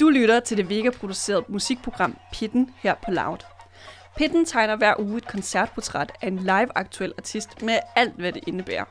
[0.00, 3.38] Du lytter til det Vega-producerede musikprogram Pitten her på Loud.
[4.16, 8.84] Pitten tegner hver uge et koncertportræt af en live-aktuel artist med alt, hvad det indebærer.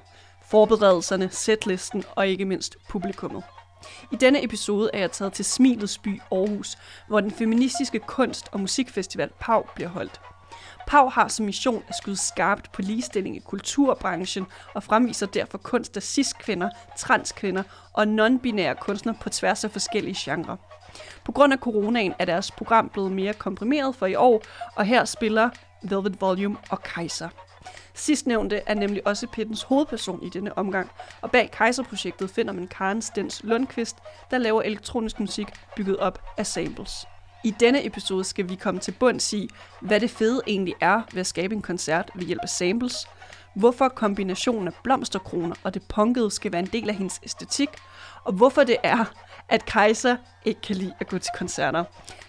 [0.52, 3.44] Forberedelserne, setlisten og ikke mindst publikummet.
[4.12, 8.60] I denne episode er jeg taget til Smilets by Aarhus, hvor den feministiske kunst- og
[8.60, 10.22] musikfestival PAV bliver holdt.
[10.88, 15.98] PAV har som mission at skyde skarpt på ligestilling i kulturbranchen og fremviser derfor kunst
[15.98, 20.56] af cis-kvinder, transkvinder og non-binære kunstnere på tværs af forskellige genrer.
[21.26, 24.42] På grund af coronaen er deres program blevet mere komprimeret for i år,
[24.76, 25.50] og her spiller
[25.84, 27.30] Velvet Volume og Kaiser.
[28.00, 33.02] Sidstnævnte er nemlig også Pittens hovedperson i denne omgang, og bag Kaiser-projektet finder man Karen
[33.02, 33.96] Stens Lundqvist,
[34.32, 36.92] der laver elektronisk musik bygget op af samples.
[37.44, 39.50] I denne episode skal vi komme til bunds i,
[39.82, 43.08] hvad det fede egentlig er ved at skabe en koncert ved hjælp af samples,
[43.54, 47.70] hvorfor kombinationen af blomsterkroner og det punkede skal være en del af hendes æstetik,
[48.24, 49.06] og hvorfor det er,
[49.50, 51.84] at Kaiser ikke kan lide at gå til koncerter.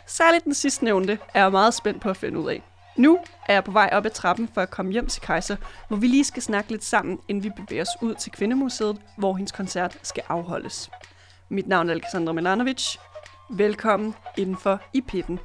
[0.06, 2.62] Særligt den sidstnævnte er jeg meget spændt på at finde ud af.
[2.96, 5.56] Nu er jeg på vej op ad trappen for at komme hjem til Kaiser,
[5.88, 9.34] hvor vi lige skal snakke lidt sammen, inden vi bevæger os ud til Kvindemuseet, hvor
[9.34, 10.90] hendes koncert skal afholdes.
[11.48, 12.96] Mit navn er Alexandra Milanovic.
[13.50, 15.40] Velkommen indenfor i pitten.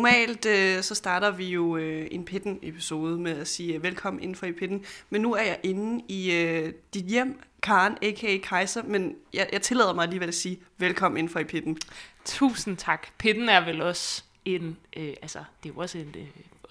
[0.00, 4.36] Normalt øh, så starter vi jo øh, en pitten-episode med at sige øh, velkommen inden
[4.36, 8.38] for i pitten, men nu er jeg inde i øh, dit hjem, Karen, a.k.a.
[8.42, 11.78] Kaiser, men jeg, jeg tillader mig alligevel at sige velkommen inden for i pitten.
[12.24, 13.06] Tusind tak.
[13.18, 16.26] Pitten er vel også en, øh, altså det er jo også en øh,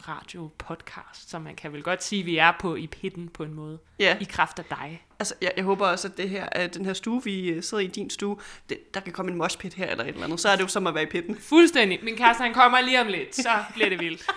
[0.08, 3.54] radio-podcast, så man kan vel godt sige, at vi er på i pitten på en
[3.54, 3.80] måde.
[4.00, 4.18] Ja.
[4.22, 5.06] I kraft af dig.
[5.20, 7.84] Altså, jeg, jeg håber også, at det her, at den her stue, vi øh, sidder
[7.84, 8.38] i din stue,
[8.70, 10.40] det, der kan komme en moshpit her eller et eller andet.
[10.40, 11.38] Så er det jo som at være i pitten.
[11.40, 12.00] Fuldstændig.
[12.04, 14.28] Min kæreste, han kommer lige om lidt, så bliver det vildt.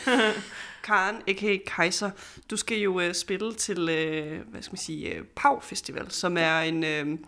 [0.82, 1.56] Karen, a.k.a.
[1.66, 2.10] Kaiser,
[2.50, 6.36] du skal jo uh, spille til, uh, hvad skal man sige, uh, Pau Festival, som
[6.36, 7.18] er en, uh,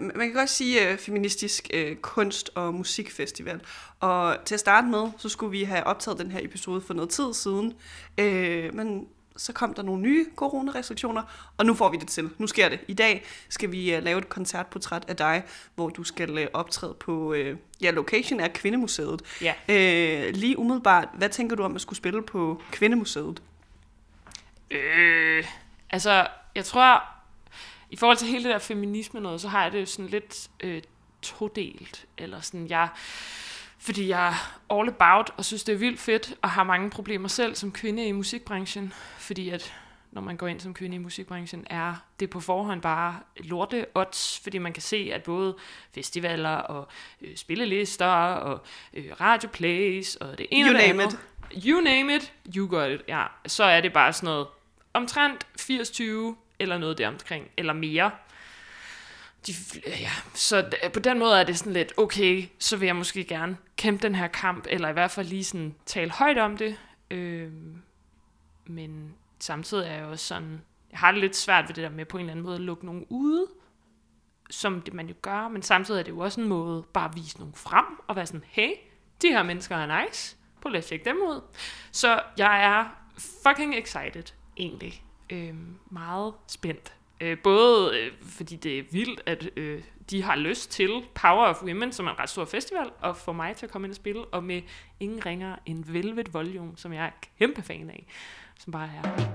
[0.00, 3.60] man kan godt sige uh, feministisk uh, kunst- og musikfestival.
[4.00, 7.10] Og til at starte med, så skulle vi have optaget den her episode for noget
[7.10, 7.74] tid siden,
[8.20, 11.22] uh, men så kom der nogle nye coronarestriktioner,
[11.56, 12.30] og nu får vi det til.
[12.38, 12.80] Nu sker det.
[12.88, 15.42] I dag skal vi uh, lave et koncertportræt af dig,
[15.74, 19.22] hvor du skal uh, optræde på, uh, ja, location er Kvindemuseet.
[19.42, 19.52] Ja.
[19.68, 23.42] Uh, lige umiddelbart, hvad tænker du om at skulle spille på Kvindemuseet?
[24.70, 25.44] Øh,
[25.90, 27.13] altså, jeg tror,
[27.90, 30.50] i forhold til hele det der feminisme noget, så har jeg det jo sådan lidt
[30.60, 30.82] øh,
[31.22, 32.06] todelt.
[32.18, 32.88] Eller sådan, jeg,
[33.78, 37.28] fordi jeg er all about og synes, det er vildt fedt, og har mange problemer
[37.28, 38.92] selv som kvinde i musikbranchen.
[39.18, 39.74] Fordi at
[40.14, 44.40] når man går ind som kvinde i musikbranchen, er det på forhånd bare lorte odds,
[44.42, 45.56] fordi man kan se, at både
[45.94, 46.88] festivaler og
[47.20, 48.60] øh, spillelister og
[48.94, 51.18] øh, radioplays og det ene You og det name andet.
[51.66, 53.02] You name it, you got it.
[53.08, 54.46] Ja, så er det bare sådan noget
[54.94, 58.10] omtrent 80-20 eller noget der omkring, eller mere.
[59.46, 59.52] De,
[59.86, 63.24] ja, så øh, på den måde er det sådan lidt, okay, så vil jeg måske
[63.24, 66.76] gerne kæmpe den her kamp, eller i hvert fald lige sådan tale højt om det.
[67.10, 67.52] Øh,
[68.66, 72.04] men samtidig er jeg også sådan, jeg har det lidt svært ved det der med
[72.04, 73.46] på en eller anden måde at lukke nogen ude,
[74.50, 77.16] som det man jo gør, men samtidig er det jo også en måde bare at
[77.16, 78.70] vise nogen frem, og være sådan, hey,
[79.22, 81.40] de her mennesker er nice, prøv lige at tjekke dem ud.
[81.92, 82.84] Så jeg er
[83.18, 85.04] fucking excited, egentlig
[85.34, 85.54] øh,
[85.90, 86.92] meget spændt.
[87.20, 91.62] Øh, både øh, fordi det er vildt, at øh, de har lyst til Power of
[91.62, 93.96] Women, som er en ret stor festival, og få mig til at komme ind og
[93.96, 94.62] spille, og med
[95.00, 98.06] ingen ringer en Velvet Volume, som jeg er kæmpe fan af,
[98.58, 99.34] som bare er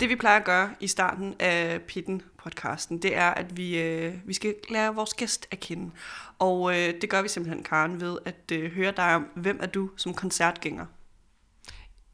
[0.00, 4.32] Det vi plejer at gøre i starten af Pitten-podcasten, det er, at vi, øh, vi
[4.32, 5.90] skal lære vores gæst at kende.
[6.38, 9.66] Og øh, det gør vi simpelthen, Karen, ved at øh, høre dig om, hvem er
[9.66, 10.86] du som koncertgænger?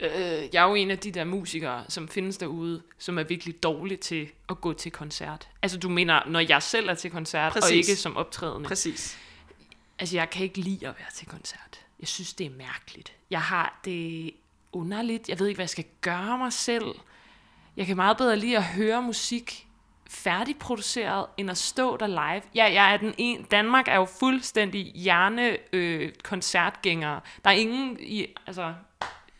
[0.00, 0.10] Øh,
[0.52, 3.98] jeg er jo en af de der musikere, som findes derude, som er virkelig dårlige
[3.98, 5.48] til at gå til koncert.
[5.62, 7.70] Altså du mener, når jeg selv er til koncert, Præcis.
[7.70, 8.68] og ikke som optrædende.
[8.68, 9.18] Præcis.
[9.98, 11.80] Altså jeg kan ikke lide at være til koncert.
[12.00, 13.12] Jeg synes, det er mærkeligt.
[13.30, 14.30] Jeg har det
[14.72, 15.28] underligt.
[15.28, 16.94] Jeg ved ikke, hvad jeg skal gøre mig selv.
[17.76, 19.66] Jeg kan meget bedre lide at høre musik
[20.10, 22.42] færdigproduceret, end at stå der live.
[22.54, 23.42] Ja, jeg er den en.
[23.42, 27.20] Danmark er jo fuldstændig hjerne øh, koncertgængere.
[27.44, 28.74] Der er ingen i, altså,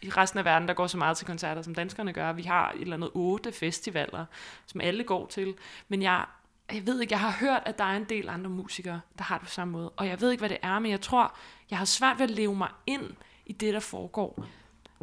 [0.02, 2.32] i resten af verden, der går så meget til koncerter, som danskerne gør.
[2.32, 4.24] Vi har et eller andet otte festivaler,
[4.66, 5.54] som alle går til.
[5.88, 6.24] Men jeg,
[6.72, 9.38] jeg ved ikke, jeg har hørt, at der er en del andre musikere, der har
[9.38, 9.90] det på samme måde.
[9.90, 11.36] Og jeg ved ikke, hvad det er, men jeg tror,
[11.70, 13.10] jeg har svært ved at leve mig ind
[13.46, 14.44] i det, der foregår.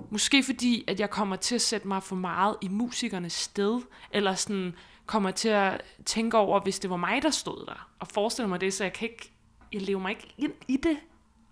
[0.09, 3.81] Måske fordi, at jeg kommer til at sætte mig for meget i musikernes sted,
[4.11, 4.75] eller sådan
[5.05, 8.61] kommer til at tænke over, hvis det var mig, der stod der, og forestille mig
[8.61, 9.31] det, så jeg kan ikke,
[9.73, 10.97] jeg lever mig ikke ind i det.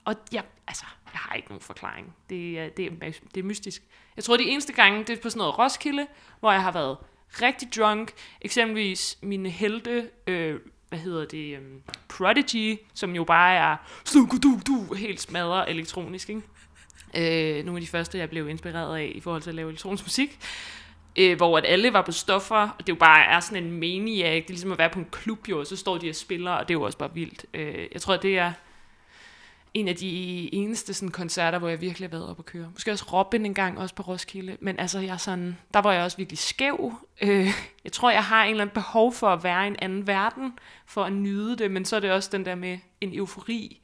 [0.06, 2.16] Og jeg, altså, jeg har ikke nogen forklaring.
[2.30, 3.84] Det, er- det, er, det er mystisk.
[4.16, 6.08] Jeg tror, de eneste gange, det er på sådan noget Roskilde,
[6.40, 6.98] hvor jeg har været
[7.42, 8.12] rigtig drunk.
[8.42, 10.60] Eksempelvis mine helte, øh,
[10.90, 13.78] hvad hedder det, um, Prodigy, som jo bare er
[14.44, 16.42] du du helt smadret elektronisk, ikke?
[17.18, 20.04] Øh, nogle af de første, jeg blev inspireret af i forhold til at lave elektronisk
[20.04, 20.40] musik.
[21.16, 24.34] Øh, hvor at alle var på stoffer, og det jo bare er sådan en maniac.
[24.42, 26.52] Det er ligesom at være på en klub, jo, og så står de og spiller,
[26.52, 27.46] og det er jo også bare vildt.
[27.54, 28.54] Øh, jeg tror, det er
[29.74, 32.70] en af de eneste sådan, koncerter, hvor jeg virkelig har været op at køre.
[32.74, 34.58] Måske også Robin en gang, også på Roskilde.
[34.60, 36.94] Men altså, jeg sådan, der var jeg også virkelig skæv.
[37.22, 37.48] Øh,
[37.84, 40.60] jeg tror, jeg har en eller anden behov for at være i en anden verden,
[40.86, 41.72] for at nyde det.
[41.72, 43.82] Men så er det også den der med en eufori,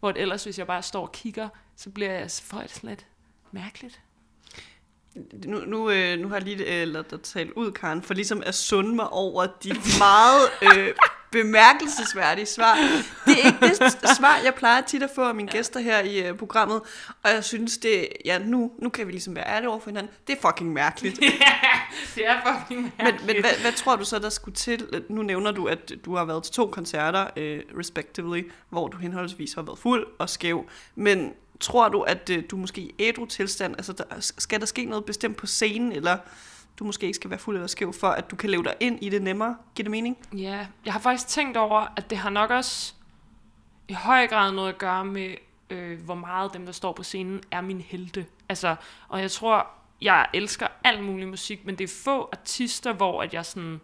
[0.00, 3.06] hvor det ellers, hvis jeg bare står og kigger, så bliver jeg for et lidt
[3.52, 4.00] mærkeligt.
[5.44, 8.42] Nu, nu, øh, nu har jeg lige øh, lavet dig tale ud, Karen, for ligesom
[8.46, 10.94] at sunde mig over de meget øh,
[11.30, 12.74] bemærkelsesværdige svar.
[13.26, 13.58] Det er ikke
[14.02, 16.80] det svar, jeg plejer tit at få af mine gæster her i øh, programmet,
[17.22, 20.12] og jeg synes, det ja, nu, nu kan vi ligesom være ærlige over for hinanden.
[20.26, 21.20] Det er fucking mærkeligt.
[22.14, 23.26] det er fucking Men, mærkeligt.
[23.26, 25.04] men hvad, hvad tror du så, der skulle til?
[25.08, 29.54] Nu nævner du, at du har været til to koncerter, øh, respectively, hvor du henholdsvis
[29.54, 30.64] har været fuld og skæv.
[30.94, 34.84] Men tror du, at øh, du måske i ædru tilstand, altså der, skal der ske
[34.84, 36.18] noget bestemt på scenen, eller
[36.78, 38.98] du måske ikke skal være fuld eller skæv, for at du kan leve dig ind
[39.02, 39.56] i det nemmere?
[39.74, 40.16] Giver det mening?
[40.32, 42.94] Ja, jeg har faktisk tænkt over, at det har nok også
[43.88, 45.34] i høj grad noget at gøre med,
[45.70, 48.26] øh, hvor meget dem, der står på scenen, er min helte.
[48.48, 48.76] Altså,
[49.08, 49.66] og jeg tror,
[50.00, 53.80] jeg elsker al mulig musik, men det er få artister, hvor at jeg sådan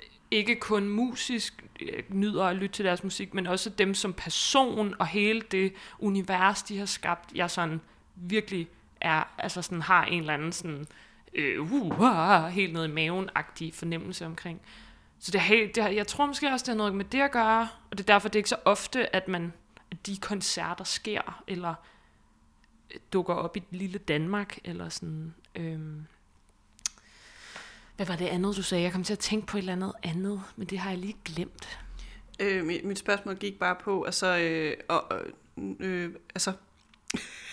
[0.00, 4.12] øh, ikke kun musisk øh, nyder at lytte til deres musik, men også dem som
[4.12, 7.80] person og hele det univers, de har skabt, jeg sådan
[8.14, 8.68] virkelig
[9.00, 10.86] er, altså sådan har en eller anden sådan, øh,
[11.38, 14.60] uh, uh, helt ned i maven-agtig fornemmelse omkring.
[15.18, 17.30] Så det, har, det har, jeg tror måske også, det har noget med det at
[17.30, 19.52] gøre, og det er derfor, det er ikke så ofte, at, man,
[19.90, 21.74] at de koncerter sker, eller
[22.90, 25.34] øh, dukker op i et lille Danmark, eller sådan.
[25.54, 26.06] Øhm.
[27.96, 28.84] Hvad var det andet, du sagde?
[28.84, 31.16] Jeg kom til at tænke på et eller andet andet, men det har jeg lige
[31.24, 31.78] glemt.
[32.40, 35.04] Øh, mit, mit spørgsmål gik bare på, altså, øh, og,
[35.58, 36.52] øh, øh, altså,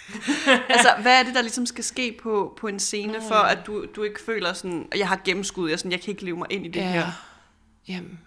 [0.69, 3.51] altså, hvad er det, der ligesom skal ske på, på en scene, Nå, for ja.
[3.51, 6.25] at du, du ikke føler sådan, at jeg har gennemskud, jeg, sådan, jeg kan ikke
[6.25, 7.07] leve mig ind i det her.
[7.88, 8.19] Jamen,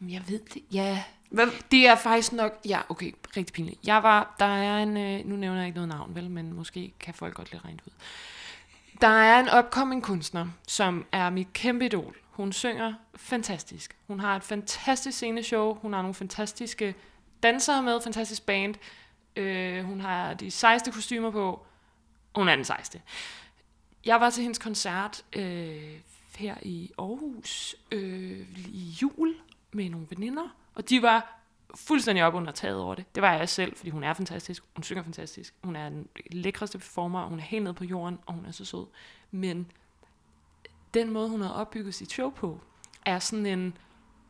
[0.00, 0.62] jeg ved det.
[0.72, 2.60] Ja, Hvad, Det er faktisk nok...
[2.68, 3.80] Ja, okay, rigtig pinligt.
[3.86, 4.34] Jeg var...
[4.38, 4.96] Der er en...
[4.96, 6.30] Øh, nu nævner jeg ikke noget navn, vel?
[6.30, 7.92] Men måske kan folk godt lidt regnet ud.
[9.00, 12.16] Der er en upcoming kunstner, som er mit kæmpe idol.
[12.30, 13.96] Hun synger fantastisk.
[14.06, 15.74] Hun har et fantastisk sceneshow.
[15.74, 16.94] Hun har nogle fantastiske
[17.42, 18.74] dansere med, fantastisk band.
[19.36, 21.66] Øh, hun har de sejeste kostymer på.
[22.34, 23.02] Hun er den sejeste.
[24.04, 26.00] Jeg var til hendes koncert øh,
[26.36, 29.34] her i Aarhus øh, i jul
[29.72, 31.40] med nogle veninder, og de var
[31.74, 33.14] fuldstændig op under taget over det.
[33.14, 36.78] Det var jeg selv, fordi hun er fantastisk, hun synger fantastisk, hun er den lækreste
[36.78, 38.86] performer, hun er helt nede på jorden, og hun er så sød.
[39.30, 39.70] Men
[40.94, 42.60] den måde, hun har opbygget sit show på,
[43.06, 43.76] er sådan en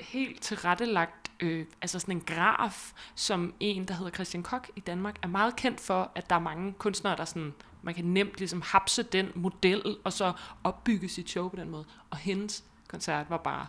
[0.00, 5.16] helt tilrettelagt, øh, altså sådan en graf, som en, der hedder Christian Kok i Danmark,
[5.22, 8.62] er meget kendt for, at der er mange kunstnere, der sådan, man kan nemt ligesom
[8.62, 10.32] hapse den model, og så
[10.64, 11.84] opbygge sit show på den måde.
[12.10, 13.66] Og hendes koncert var bare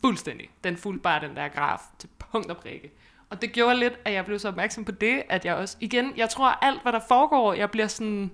[0.00, 0.50] fuldstændig.
[0.64, 2.92] Den fulgte bare den der graf til punkt og prikke.
[3.30, 6.12] Og det gjorde lidt, at jeg blev så opmærksom på det, at jeg også, igen,
[6.16, 8.30] jeg tror alt, hvad der foregår, jeg bliver sådan,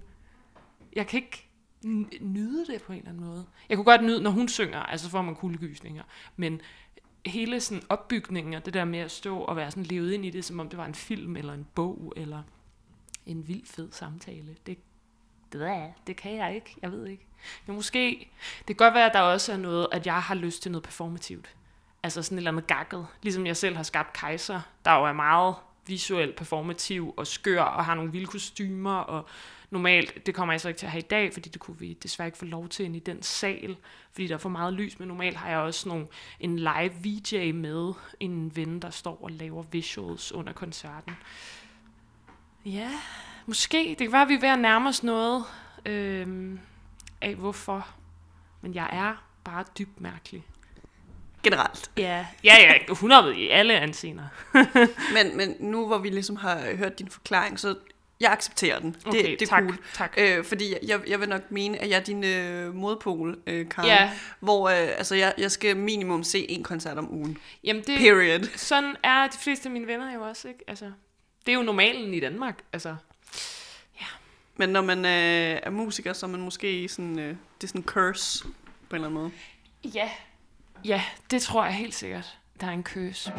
[0.96, 1.48] jeg kan ikke
[2.20, 3.46] nyde det på en eller anden måde.
[3.68, 6.02] Jeg kunne godt nyde, når hun synger, altså så får man kuldegysninger,
[6.36, 6.60] men
[7.26, 10.30] hele sådan opbygningen og det der med at stå og være sådan levet ind i
[10.30, 12.42] det, som om det var en film eller en bog eller
[13.26, 14.78] en vild fed samtale, det,
[15.52, 17.26] det, er, det kan jeg ikke, jeg ved ikke.
[17.66, 20.62] Men måske, det kan godt være, at der også er noget, at jeg har lyst
[20.62, 21.54] til noget performativt.
[22.02, 23.06] Altså sådan et eller andet gakket.
[23.22, 25.54] Ligesom jeg selv har skabt Kaiser, der jo er meget
[25.86, 28.96] visuelt performativ og skør og har nogle vilde kostymer.
[28.96, 29.28] Og
[29.70, 31.98] normalt, det kommer jeg så ikke til at have i dag, fordi det kunne vi
[32.02, 33.76] desværre ikke få lov til ind i den sal,
[34.12, 34.98] fordi der er for meget lys.
[34.98, 36.06] Men normalt har jeg også nogle,
[36.40, 41.16] en live VJ med, en ven, der står og laver visuals under koncerten.
[42.64, 42.90] Ja,
[43.46, 43.78] måske.
[43.88, 45.44] Det kan være, at vi er ved at nærme os noget
[45.86, 46.60] øhm,
[47.20, 47.88] af hvorfor.
[48.60, 50.44] Men jeg er bare dybt mærkelig
[51.42, 51.90] generelt.
[51.96, 54.24] Ja, ja, ja 100 i alle anseender.
[55.14, 57.74] Men, men nu hvor vi ligesom har hørt din forklaring, så
[58.20, 58.96] jeg accepterer den.
[59.06, 59.78] Okay, det, det er tak, cool.
[59.94, 60.14] tak.
[60.16, 63.88] Øh, fordi jeg, jeg vil nok mene, at jeg er din øh, modpol, øh, Karen.
[63.88, 64.10] Ja.
[64.40, 67.38] Hvor øh, altså, jeg, jeg skal minimum se en koncert om ugen.
[67.64, 68.48] Jamen, det, Period.
[68.56, 70.60] sådan er de fleste af mine venner jo også, ikke?
[70.66, 70.84] Altså,
[71.46, 72.96] det er jo normalen i Danmark, altså.
[74.56, 77.80] Men når man øh, er musiker, så er man måske sådan, øh, det er sådan
[77.80, 79.30] en curse på en eller anden måde.
[79.94, 80.10] Ja.
[80.84, 82.38] Ja, det tror jeg helt sikkert.
[82.60, 83.30] Der er en køs.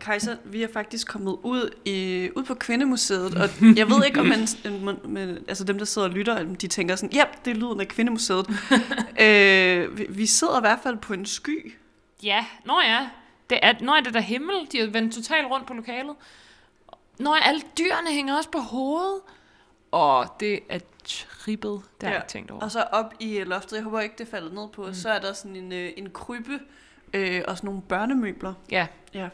[0.00, 4.26] Kaiser, vi er faktisk kommet ud, i, ud på Kvindemuseet, og jeg ved ikke, om
[4.26, 4.46] man,
[4.82, 7.80] man, man, altså dem, der sidder og lytter, de tænker sådan, ja, det er lyden
[7.80, 8.48] af Kvindemuseet.
[9.24, 11.74] øh, vi, vi sidder i hvert fald på en sky.
[12.22, 13.08] Ja, nå ja.
[13.50, 16.14] Det er, når er det der himmel, de har vendt totalt rundt på lokalet.
[17.18, 19.20] Når alle dyrene hænger også på hovedet.
[19.90, 22.62] Og det er trippet, det har jeg ikke tænkt over.
[22.62, 24.94] Og så op i loftet, jeg håber ikke, det falder ned på, mm.
[24.94, 26.60] så er der sådan en, øh, en krybbe
[27.12, 28.54] øh, og sådan nogle børnemøbler.
[28.70, 29.28] Ja, Ja.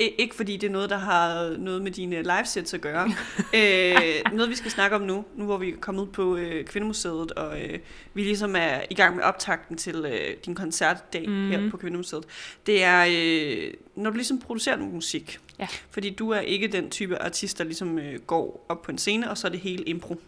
[0.00, 3.04] Ikke fordi det er noget, der har noget med dine livesets at gøre.
[3.58, 6.64] øh, noget, vi skal snakke om nu, nu hvor vi er kommet ud på øh,
[6.64, 7.78] Kvindemuseet, og øh,
[8.14, 11.50] vi ligesom er i gang med optakten til øh, din koncertdag mm.
[11.50, 12.24] Her på Kvindemuseet.
[12.66, 15.40] Det er, øh, når du ligesom producerer musik.
[15.58, 15.68] Ja.
[15.90, 19.30] Fordi du er ikke den type artist, der ligesom øh, går op på en scene,
[19.30, 20.20] og så er det hele impro.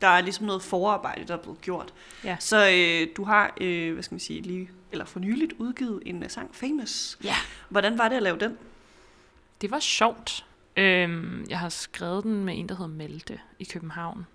[0.00, 1.94] Der er ligesom noget forarbejde, der er blevet gjort.
[2.24, 2.36] Ja.
[2.40, 6.22] Så øh, du har, øh, hvad skal man sige, lige, eller for nyligt udgivet en
[6.22, 7.18] uh, sang, Famous.
[7.24, 7.34] Ja.
[7.68, 8.56] Hvordan var det at lave den?
[9.60, 10.46] Det var sjovt.
[10.76, 14.26] Øhm, jeg har skrevet den med en, der hedder Malte i København.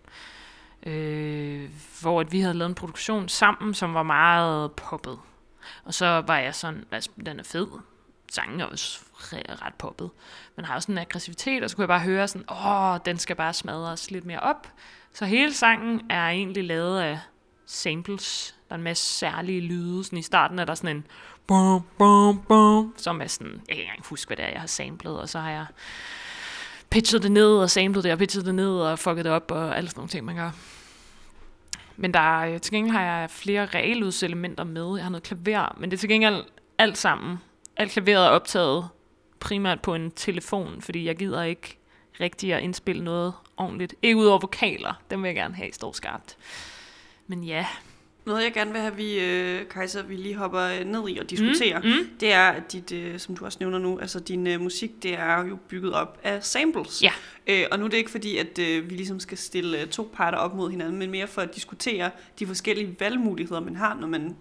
[0.85, 1.69] Øh,
[2.01, 5.19] hvor at vi havde lavet en produktion sammen, som var meget poppet.
[5.83, 7.67] Og så var jeg sådan, altså, den er fed.
[8.31, 8.99] Sangen er også
[9.33, 10.09] ret poppet.
[10.55, 13.35] Men har også en aggressivitet, og så kunne jeg bare høre sådan, åh, den skal
[13.35, 14.67] bare smadres lidt mere op.
[15.13, 17.19] Så hele sangen er egentlig lavet af
[17.65, 18.55] samples.
[18.67, 20.03] Der er en masse særlige lyde.
[20.03, 21.07] Sådan I starten er der sådan en
[21.49, 24.59] bum, bum, bum, som er sådan, jeg kan ikke engang huske, hvad det er, jeg
[24.59, 25.65] har samlet, og så har jeg
[26.89, 29.77] pitchet det ned, og samlet det, og pitchet det ned, og fucket det op, og
[29.77, 30.51] alle sådan nogle ting, man gør.
[31.97, 34.95] Men der er, til gengæld har jeg flere realudselementer med.
[34.95, 36.43] Jeg har noget klaver, men det er til gengæld
[36.77, 37.37] alt sammen.
[37.77, 38.89] Alt klaveret er optaget
[39.39, 41.77] primært på en telefon, fordi jeg gider ikke
[42.19, 43.95] rigtig at indspille noget ordentligt.
[44.01, 46.37] Ikke ud over vokaler, dem vil jeg gerne have står skarpt.
[47.27, 47.65] Men ja,
[48.29, 51.29] noget, jeg gerne vil have, vi, øh, Kaiser, vi lige hopper øh, ned i og
[51.29, 52.09] diskuterer, Mm, mm.
[52.19, 55.13] det er, at dit, øh, som du også nævner nu, altså din øh, musik, det
[55.13, 57.03] er jo bygget op af samples.
[57.03, 57.11] Ja.
[57.47, 60.09] Øh, og nu er det ikke fordi, at øh, vi ligesom skal stille øh, to
[60.13, 64.07] parter op mod hinanden, men mere for at diskutere de forskellige valgmuligheder, man har, når
[64.07, 64.35] man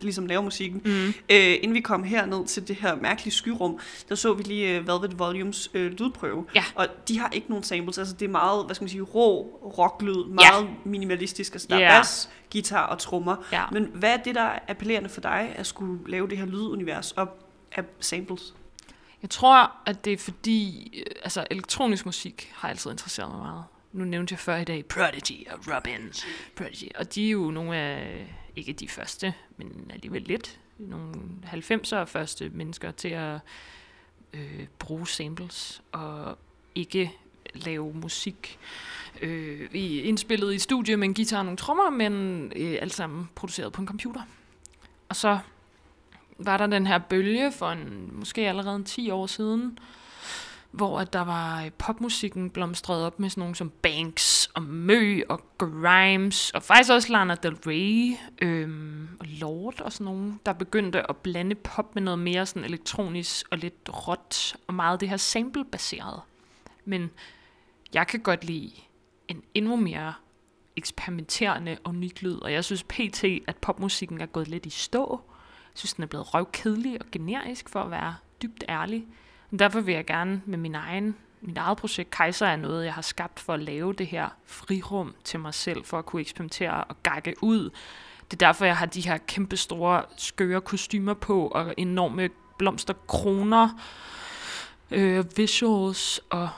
[0.00, 0.80] ligesom laver musikken.
[0.84, 1.06] Mm.
[1.06, 3.78] Øh, inden vi kom herned til det her mærkelige skyrum,
[4.08, 6.46] der så vi lige uh, Velvet Volumes øh, lydprøve.
[6.54, 6.64] Ja.
[6.74, 9.42] Og de har ikke nogen samples, altså det er meget, hvad skal man sige, rå
[9.78, 10.74] rocklyd, meget ja.
[10.84, 11.52] minimalistisk.
[11.52, 11.98] Altså der er Ja.
[11.98, 13.36] bas, guitar og trommer.
[13.52, 13.64] Ja.
[13.72, 17.12] Men hvad er det, der er appellerende for dig, at skulle lave det her lydunivers
[17.12, 18.54] op af samples?
[19.22, 23.64] Jeg tror, at det er fordi, øh, altså elektronisk musik har altid interesseret mig meget.
[23.92, 26.12] Nu nævnte jeg før i dag Prodigy og Robin.
[26.56, 26.88] Prodigy.
[26.98, 28.26] Og de er jo nogle af,
[28.58, 33.40] ikke de første, men alligevel lidt, nogle 90'er første mennesker til at
[34.32, 36.38] øh, bruge samples og
[36.74, 37.12] ikke
[37.54, 38.58] lave musik.
[39.22, 43.28] Øh, vi indspillede i studie med en guitar og nogle trommer, men øh, alt sammen
[43.34, 44.22] produceret på en computer.
[45.08, 45.38] Og så
[46.38, 49.78] var der den her bølge for en, måske allerede en 10 år siden,
[50.70, 55.22] hvor at der var øh, popmusikken blomstret op med sådan nogle som Banks og Mø
[55.28, 60.52] og Grimes, og faktisk også Lana Del Rey øhm, og Lord og sådan nogle, der
[60.52, 65.08] begyndte at blande pop med noget mere sådan elektronisk og lidt råt, og meget det
[65.08, 66.20] her sample-baseret.
[66.84, 67.10] Men
[67.94, 68.72] jeg kan godt lide
[69.28, 70.14] en endnu mere
[70.76, 75.20] eksperimenterende og unik lyd, og jeg synes pt, at popmusikken er gået lidt i stå.
[75.64, 79.06] Jeg synes, den er blevet røvkedelig og generisk, for at være dybt ærlig.
[79.50, 82.94] Men derfor vil jeg gerne med min egen, mit eget projekt, Kaiser er noget, jeg
[82.94, 86.84] har skabt for at lave det her frirum til mig selv, for at kunne eksperimentere
[86.84, 87.70] og gakke ud.
[88.30, 92.28] Det er derfor, jeg har de her kæmpe store, skøre kostymer på, og enorme
[92.58, 93.68] blomsterkroner,
[94.90, 96.48] øh, visuals, og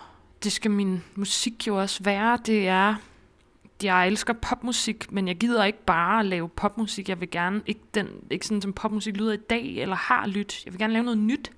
[0.45, 2.39] det skal min musik jo også være.
[2.47, 2.95] Det er,
[3.83, 7.09] jeg elsker popmusik, men jeg gider ikke bare lave popmusik.
[7.09, 10.65] Jeg vil gerne, ikke, den, ikke sådan som popmusik lyder i dag, eller har lyttet.
[10.65, 11.53] Jeg vil gerne lave noget nyt.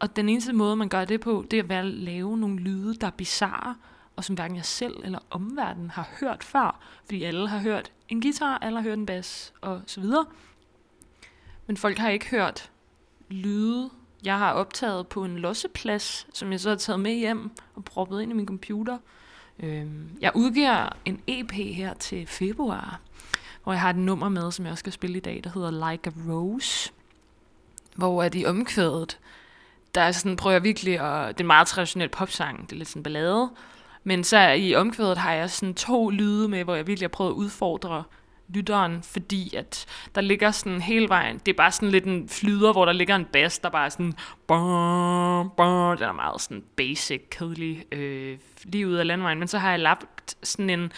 [0.00, 2.94] Og den eneste måde, man gør det på, det er ved at lave nogle lyde,
[2.94, 3.76] der er bizarre,
[4.16, 6.80] og som hverken jeg selv eller omverdenen har hørt før.
[7.04, 10.26] Fordi alle har hørt en guitar, alle har hørt en bas, og så videre.
[11.66, 12.70] Men folk har ikke hørt
[13.28, 13.90] lyde,
[14.24, 18.22] jeg har optaget på en losseplads, som jeg så har taget med hjem og proppet
[18.22, 18.98] ind i min computer.
[19.58, 23.00] Øhm, jeg udgiver en EP her til februar,
[23.62, 25.90] hvor jeg har et nummer med, som jeg også skal spille i dag, der hedder
[25.90, 26.92] Like a Rose,
[27.96, 29.18] hvor er i omkvædet,
[29.94, 32.76] der er sådan, prøver jeg virkelig at, det er en meget traditionel popsang, det er
[32.76, 33.50] lidt sådan ballade,
[34.04, 37.30] men så i omkvædet har jeg sådan to lyde med, hvor jeg virkelig har prøvet
[37.30, 38.04] at udfordre
[38.54, 42.72] lytteren, fordi at der ligger sådan hele vejen, det er bare sådan lidt en flyder,
[42.72, 44.12] hvor der ligger en bass, der bare er sådan,
[44.46, 49.58] bum, bum, den er meget sådan basic, kedelig, øh, lige ud af landvejen, men så
[49.58, 50.92] har jeg lagt sådan en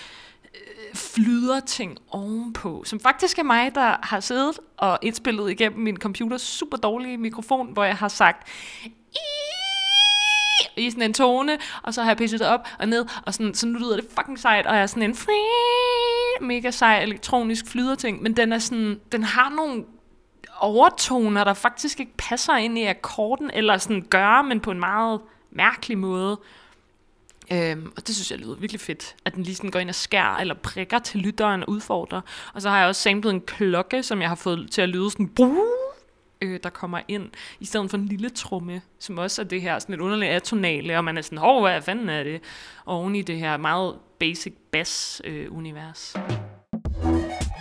[0.95, 6.37] flyder ting ovenpå, som faktisk er mig, der har siddet og indspillet igennem min computer
[6.37, 8.49] super dårlige mikrofon, hvor jeg har sagt,
[10.77, 13.55] i sådan en tone, og så har jeg pitchet det op og ned, og sådan,
[13.55, 15.17] så nu lyder det fucking sejt, og jeg er sådan en
[16.47, 19.85] mega sej elektronisk flyderting, men den er sådan, den har nogle
[20.61, 25.21] overtoner, der faktisk ikke passer ind i akkorden, eller sådan gør, men på en meget
[25.51, 26.39] mærkelig måde.
[27.53, 29.95] Øhm, og det synes jeg lyder virkelig fedt, at den lige sådan går ind og
[29.95, 32.21] skærer eller prikker til lytteren og udfordrer.
[32.55, 35.11] Og så har jeg også samlet en klokke, som jeg har fået til at lyde
[35.11, 35.31] sådan
[36.43, 37.31] øh, der kommer ind,
[37.61, 40.97] i stedet for en lille tromme, som også er det her sådan lidt underligt atonale,
[40.97, 42.41] og man er sådan, hov, hvad fanden er det?
[42.87, 46.15] Oven i det her meget basic bass-univers.
[46.17, 47.52] Øh,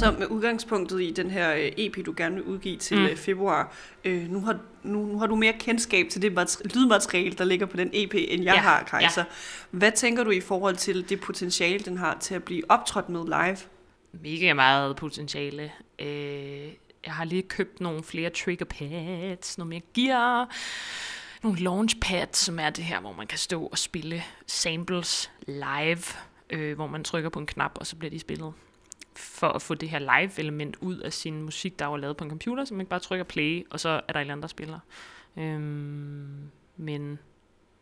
[0.00, 3.04] Så med udgangspunktet i den her øh, EP, du gerne vil udgive til mm.
[3.04, 3.72] Øh, februar,
[4.04, 6.32] øh, nu, har, nu, nu har du mere kendskab til det
[6.74, 9.20] lydmateriale, der ligger på den EP, end jeg ja, har, Kajsa.
[9.20, 9.26] Ja.
[9.70, 13.24] Hvad tænker du i forhold til det potentiale, den har til at blive optrådt med
[13.24, 13.56] live?
[14.12, 15.72] mega meget potentiale.
[15.98, 16.68] Øh,
[17.06, 20.56] jeg har lige købt nogle flere trigger pads, nogle mere gear,
[21.42, 26.02] nogle launch pads, som er det her, hvor man kan stå og spille samples live,
[26.50, 28.52] øh, hvor man trykker på en knap, og så bliver de spillet.
[29.20, 32.30] For at få det her live-element ud af sin musik, der var lavet på en
[32.30, 34.48] computer, så man ikke bare trykker play, og så er der et eller andet, der
[34.48, 34.78] spiller.
[35.36, 37.18] Øhm, men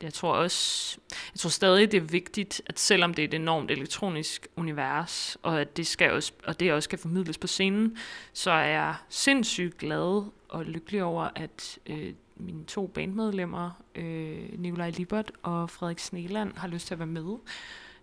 [0.02, 0.98] jeg tror også,
[1.32, 5.60] jeg tror stadig, det er vigtigt, at selvom det er et enormt elektronisk univers, og
[5.60, 7.96] at det, skal også, og det også skal formidles på scenen,
[8.32, 14.90] så er jeg sindssygt glad og lykkelig over, at øh, mine to bandmedlemmer, øh, Nikolaj
[14.90, 17.36] Libert og Frederik Sneland, har lyst til at være med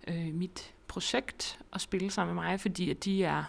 [0.08, 3.44] øh, mit projekt at spille sammen med mig, fordi at de er,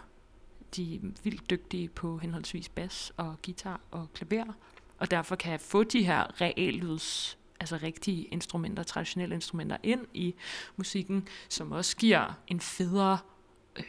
[0.77, 4.53] de er vildt dygtige på henholdsvis bas og guitar og klaver,
[4.99, 10.35] og derfor kan jeg få de her reallyds altså rigtige instrumenter, traditionelle instrumenter ind i
[10.77, 13.19] musikken, som også giver en federe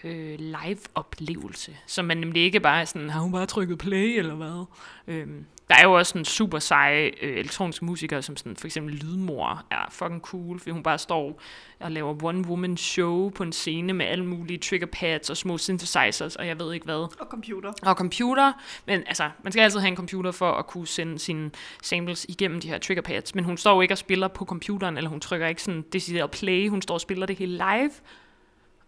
[0.04, 4.36] øh, live-oplevelse, som man nemlig ikke bare er sådan, har hun bare trykket play, eller
[4.36, 4.66] hvad?
[5.08, 8.96] Øhm, der er jo også en super seje øh, elektroniske musikere, som sådan, for eksempel
[8.96, 11.42] Lydmor er fucking cool, fordi hun bare står
[11.80, 16.48] og laver one-woman show på en scene med alle mulige triggerpads og små synthesizers, og
[16.48, 16.96] jeg ved ikke hvad.
[17.20, 17.74] Og computer.
[17.82, 18.54] Og computer,
[18.86, 21.52] men altså, man skal altid have en computer for at kunne sende sine
[21.84, 25.10] samples igennem de her triggerpads, men hun står jo ikke og spiller på computeren, eller
[25.10, 27.92] hun trykker ikke sådan decideret play, hun står og spiller det hele live,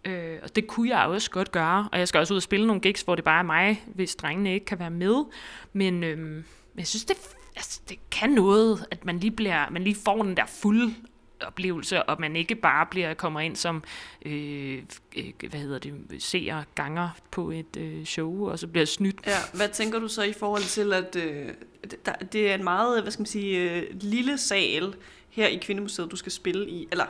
[0.04, 1.88] Øh, og det kunne jeg også godt gøre.
[1.92, 4.16] Og jeg skal også ud og spille nogle gigs, hvor det bare er mig, hvis
[4.16, 5.24] drengene ikke kan være med.
[5.72, 6.44] Men øh,
[6.76, 7.16] jeg synes, det,
[7.56, 10.94] altså, det kan noget, at man lige, bliver, man lige får den der fulde
[11.46, 13.82] oplevelse, og man ikke bare bliver kommer ind som
[14.26, 14.82] øh,
[15.16, 19.20] øh, hvad hedder det, seer ganger på et øh, show, og så bliver snydt.
[19.26, 21.48] Ja, hvad tænker du så i forhold til, at øh,
[22.06, 24.94] der, det er en meget, hvad skal man sige, øh, lille sal
[25.30, 27.06] her i Kvindemuseet, du skal spille i, eller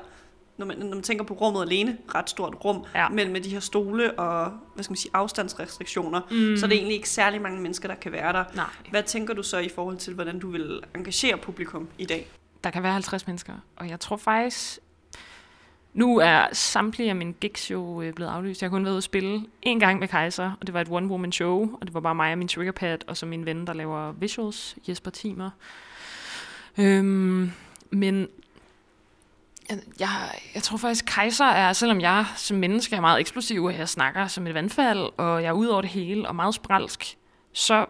[0.61, 3.09] når man, når man tænker på rummet alene, ret stort rum, ja.
[3.09, 6.57] men med de her stole og hvad skal man sige, afstandsrestriktioner, mm.
[6.57, 8.45] så er det egentlig ikke særlig mange mennesker, der kan være der.
[8.55, 8.67] Nej.
[8.91, 12.29] Hvad tænker du så i forhold til, hvordan du vil engagere publikum i dag?
[12.65, 14.79] Der kan være 50 mennesker, og jeg tror faktisk,
[15.95, 18.63] nu er samtlige af mine gigs jo øh, blevet aflyst.
[18.63, 20.89] Jeg har kun været ude at spille en gang med Kaiser, og det var et
[20.89, 23.73] one-woman show, og det var bare mig og min triggerpad, og så min ven, der
[23.73, 25.51] laver visuals, Jesper Timer.
[26.79, 27.53] Øhm,
[27.91, 28.29] men
[30.01, 30.09] jeg,
[30.55, 34.27] jeg tror faktisk, Kaiser er, selvom jeg som menneske er meget eksplosiv, og jeg snakker
[34.27, 37.17] som et vandfald, og jeg er ud over det hele, og meget spralsk,
[37.53, 37.87] så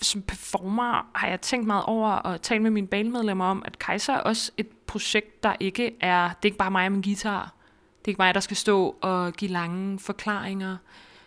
[0.00, 4.12] som performer har jeg tænkt meget over at tale med mine bandmedlemmer om, at Kaiser
[4.12, 7.54] er også et projekt, der ikke er, det er ikke bare mig og min guitar.
[7.98, 10.76] Det er ikke mig, der skal stå og give lange forklaringer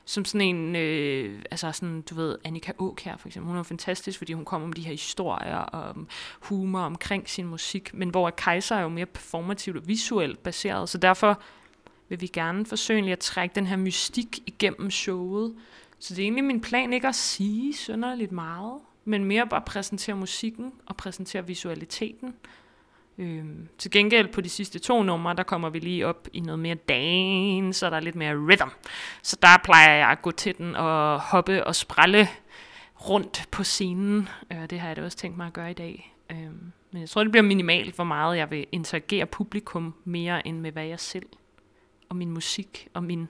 [0.06, 3.64] som sådan en, øh, altså sådan, du ved, Annika Åk her for eksempel, hun er
[3.64, 5.96] fantastisk, fordi hun kommer med de her historier og
[6.40, 10.98] humor omkring sin musik, men hvor Kaiser er jo mere performativt og visuelt baseret, så
[10.98, 11.42] derfor
[12.10, 15.56] vil vi gerne forsøge at trække den her mystik igennem showet.
[16.00, 20.16] Så det er egentlig min plan ikke at sige sønderligt meget, men mere bare præsentere
[20.16, 22.36] musikken og præsentere visualiteten,
[23.18, 26.60] Øhm, til gengæld på de sidste to numre, der kommer vi lige op i noget
[26.60, 28.70] mere dance, så der er lidt mere rhythm.
[29.22, 32.28] Så der plejer jeg at gå til den og hoppe og sprælle
[33.10, 34.30] rundt på scenen.
[34.52, 36.16] Øh, det har jeg da også tænkt mig at gøre i dag.
[36.32, 40.60] Øhm, men jeg tror, det bliver minimalt, hvor meget jeg vil interagere publikum mere end
[40.60, 41.26] med, hvad jeg selv
[42.10, 43.28] og min musik og min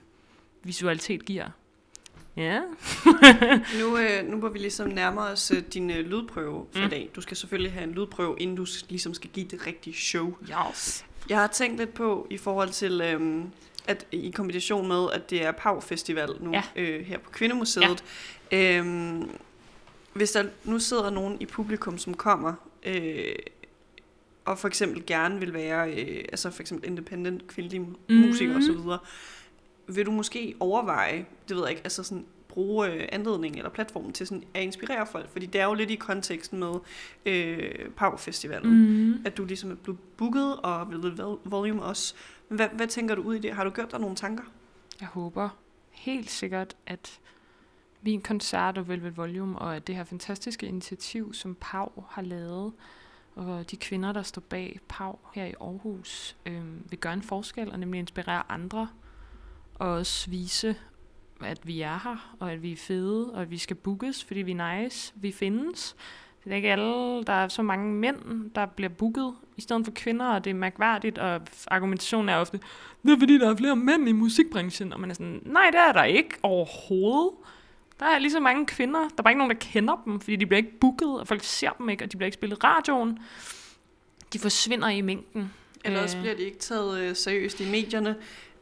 [0.62, 1.48] visualitet giver.
[2.36, 2.60] Ja.
[3.80, 6.86] Nu, øh, nu må vi ligesom nærme os øh, din øh, lydprøve for Mm.
[6.86, 7.10] i dag.
[7.16, 10.36] Du skal selvfølgelig have en lydprøve, inden du ligesom skal give det rigtige show.
[10.70, 11.04] Yes.
[11.28, 13.50] Jeg har tænkt lidt på i forhold til, øhm,
[13.86, 16.62] at i kombination med, at det er PAV Festival nu Ja.
[16.76, 18.04] øh, her på Kvindemuseet.
[18.52, 18.78] Ja.
[18.78, 19.30] Øhm,
[20.12, 22.52] hvis der nu sidder nogen i publikum, som kommer,
[22.86, 23.34] øh,
[24.44, 28.14] og for eksempel gerne vil være, øh, altså for eksempel independent kvindelige mm.
[28.14, 28.78] musikere osv.,
[29.88, 34.12] vil du måske overveje, det ved jeg ikke, altså sådan bruge øh, anledningen eller platformen
[34.12, 36.74] til sådan at inspirere folk, fordi det er jo lidt i konteksten med
[37.26, 38.70] øh, PAV Festivalen
[39.16, 39.22] Mm.
[39.26, 42.14] at du ligesom er blevet booket, og ved Vol- Volume også.
[42.48, 43.52] Hvad, hvad tænker du ud i det?
[43.52, 44.42] Har du gjort dig nogle tanker?
[45.00, 45.48] Jeg håber
[45.90, 47.20] helt sikkert, at
[48.02, 52.72] min koncert og Velvet Volume, og at det her fantastiske initiativ, som Pau har lavet,
[53.34, 57.72] og de kvinder, der står bag Pau her i Aarhus, øh, vil gøre en forskel,
[57.72, 58.88] og nemlig inspirere andre,
[59.78, 60.76] og også vise,
[61.40, 64.42] at vi er her, og at vi er fede, og at vi skal bookes, fordi
[64.42, 65.96] vi er nice, vi findes.
[66.44, 69.92] Det er ikke alle, der er så mange mænd, der bliver booket, i stedet for
[69.92, 72.60] kvinder, og det er mærkværdigt, og argumentationen er ofte,
[73.02, 75.80] det er fordi, der er flere mænd i musikbranchen, og man er sådan, nej, det
[75.80, 77.30] er der ikke overhovedet.
[78.00, 80.36] Der er lige så mange kvinder, der er bare ikke nogen, der kender dem, fordi
[80.36, 83.18] de bliver ikke booket, og folk ser dem ikke, og de bliver ikke spillet radioen.
[84.32, 85.52] De forsvinder i mængden.
[85.84, 86.22] Eller også Øh.
[86.22, 88.16] bliver de ikke taget øh, seriøst i medierne.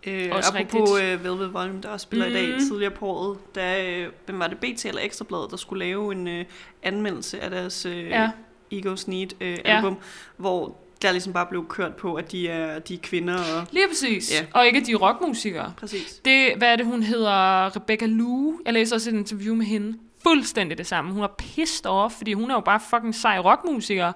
[0.07, 2.33] Øh, Også apropos øh, Velvet Volume, der også spiller mm.
[2.33, 2.59] i dag Mhm.
[2.69, 6.29] tidligere på året, da, øh, hvem var det, BT eller Ekstrabladet, der skulle lave en
[6.29, 6.45] øh,
[6.83, 8.31] anmeldelse af deres øh, Ja.
[8.75, 9.77] Ego's Need øh, Ja.
[9.77, 9.97] album,
[10.37, 13.35] hvor der ligesom bare blev kørt på, at de er, de er kvinder.
[13.35, 14.33] Og, Lige præcis.
[14.40, 14.47] Ja.
[14.55, 15.73] Og ikke at de er rockmusikere.
[15.77, 16.21] præcis.
[16.25, 17.77] Det, hvad er det, hun hedder?
[17.77, 18.59] Rebecca Lou.
[18.64, 19.99] Jeg læste også et interview med hende.
[20.23, 21.12] Fuldstændig det samme.
[21.12, 24.12] Hun er pissed off, fordi hun er jo bare fucking sej rockmusiker.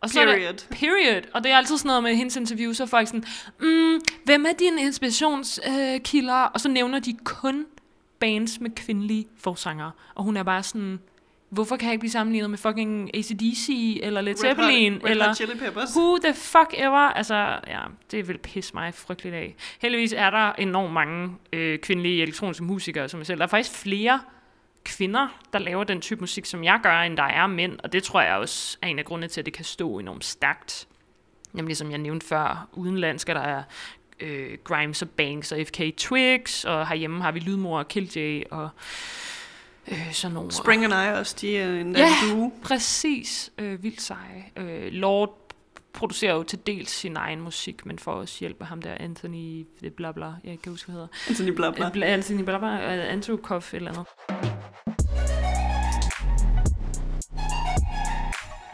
[0.00, 0.66] Og så er det, Period.
[0.70, 1.22] Period.
[1.34, 3.24] Og det er altid sådan noget med hendes interview, så er folk sådan,
[3.60, 5.94] mm, hvem er dine inspirationskilder?
[5.94, 7.66] Øh, kilder?" og så nævner de kun
[8.18, 9.90] bands med kvindelige forsangere.
[10.14, 10.98] Og hun er bare sådan,
[11.50, 13.68] hvorfor kan jeg ikke blive sammenlignet med fucking ACDC,
[14.02, 15.96] eller Led Zeppelin, Red Hot, Red eller Hot Chili Peppers.
[15.96, 17.12] who the fuck ever?
[17.12, 17.34] Altså,
[17.66, 17.80] ja,
[18.10, 19.54] det vil pisse mig frygteligt af.
[19.82, 23.38] Heldigvis er der enormt mange øh, kvindelige elektroniske musikere, som jeg selv.
[23.38, 24.20] Der er faktisk flere
[24.84, 27.78] kvinder, der laver den type musik, som jeg gør, end der er mænd.
[27.84, 30.24] Og det tror jeg også er en af grundene til, at det kan stå enormt
[30.24, 30.88] stærkt.
[31.52, 33.62] Nemlig som jeg nævnte før, udenlandsk er der er
[34.20, 38.68] øh, Grimes og Banks og FK Twigs, og herhjemme har vi Lydmor og Killj og
[39.88, 40.52] øh, sådan nogle.
[40.52, 42.08] Spring and I også, de er en Ja.
[42.30, 42.52] duo.
[42.62, 43.50] Præcis.
[43.58, 44.44] Øh, vildt seje.
[44.56, 45.38] Øh, Lord
[45.92, 49.66] producerer jo til dels sin egen musik, men får også hjælp af ham der, Anthony
[49.80, 51.08] det bla bla, jeg kan huske, hvad hedder.
[51.28, 51.90] Anthony bla bla.
[51.90, 52.06] Bla.
[52.06, 54.06] Anthony bla bla, øh, Antukov eller andet.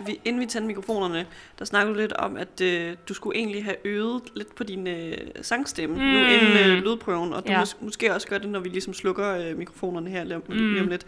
[0.07, 1.27] Vi, inden vi tændte mikrofonerne,
[1.59, 4.87] der snakkede du lidt om, at øh, du skulle egentlig have øvet lidt på din
[4.87, 6.03] øh, sangstemme, mm.
[6.03, 6.25] nu Mm.
[6.27, 7.63] inden øh, lydprøven, og du Ja.
[7.63, 10.55] mås- måske også gør det, når vi ligesom slukker øh, mikrofonerne her lige om, Mm.
[10.55, 10.71] mm.
[10.73, 11.07] lige om lidt.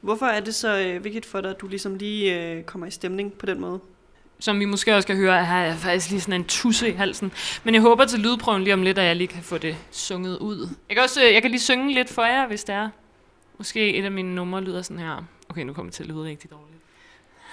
[0.00, 2.90] Hvorfor er det så øh, vigtigt for dig, at du ligesom lige øh, kommer i
[2.90, 3.80] stemning på den måde?
[4.40, 7.32] Som vi måske også kan høre, har jeg faktisk lige sådan en tusse i halsen.
[7.64, 10.38] Men jeg håber til lydprøven lige om lidt, at jeg lige kan få det sunget
[10.38, 10.68] ud.
[10.88, 12.88] Jeg kan også øh, jeg kan lige synge lidt for jer, hvis det er.
[13.58, 15.24] Måske et af mine numre lyder sådan her.
[15.48, 16.71] Okay, nu kommer det til at lyde rigtig dårligt.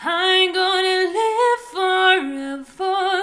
[0.01, 3.21] I'm gonna live forever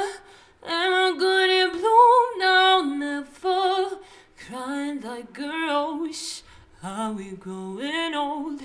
[0.67, 3.99] I'm gonna bloom now never
[4.37, 6.43] Crying like girls
[6.83, 8.61] Are we growing old?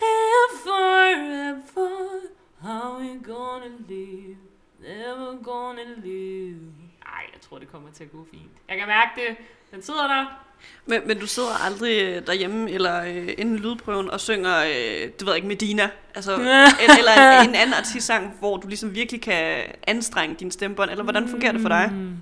[0.00, 2.20] Live forever
[2.62, 4.36] How we gonna live?
[4.80, 6.72] Never gonna live
[7.06, 8.50] Ej, jeg tror, det kommer til at gå fint.
[8.68, 9.36] Jeg kan mærke det.
[9.70, 10.49] Den sidder der.
[10.86, 15.14] Men, men du sidder aldrig øh, derhjemme eller øh, inden lydprøven og synger, øh, det
[15.20, 19.20] ved jeg ikke, Medina, altså, eller, eller en, en anden artistsang, hvor du ligesom virkelig
[19.22, 21.90] kan anstrenge din stemmebånd, eller hvordan fungerer det for dig?
[21.92, 22.16] Mm.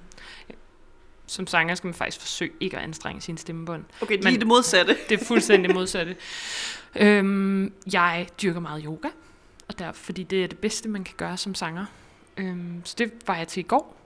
[1.26, 3.84] Som sanger skal man faktisk forsøge ikke at anstrenge sin stemmebånd.
[4.02, 4.96] Okay, lige Men- det modsatte.
[5.08, 6.16] Det er fuldstændig modsatte.
[6.96, 9.08] øhm, jeg dyrker meget yoga,
[9.68, 11.84] og der, fordi det er det bedste, man kan gøre som sanger.
[12.36, 13.96] Øhm, så det var jeg til i går.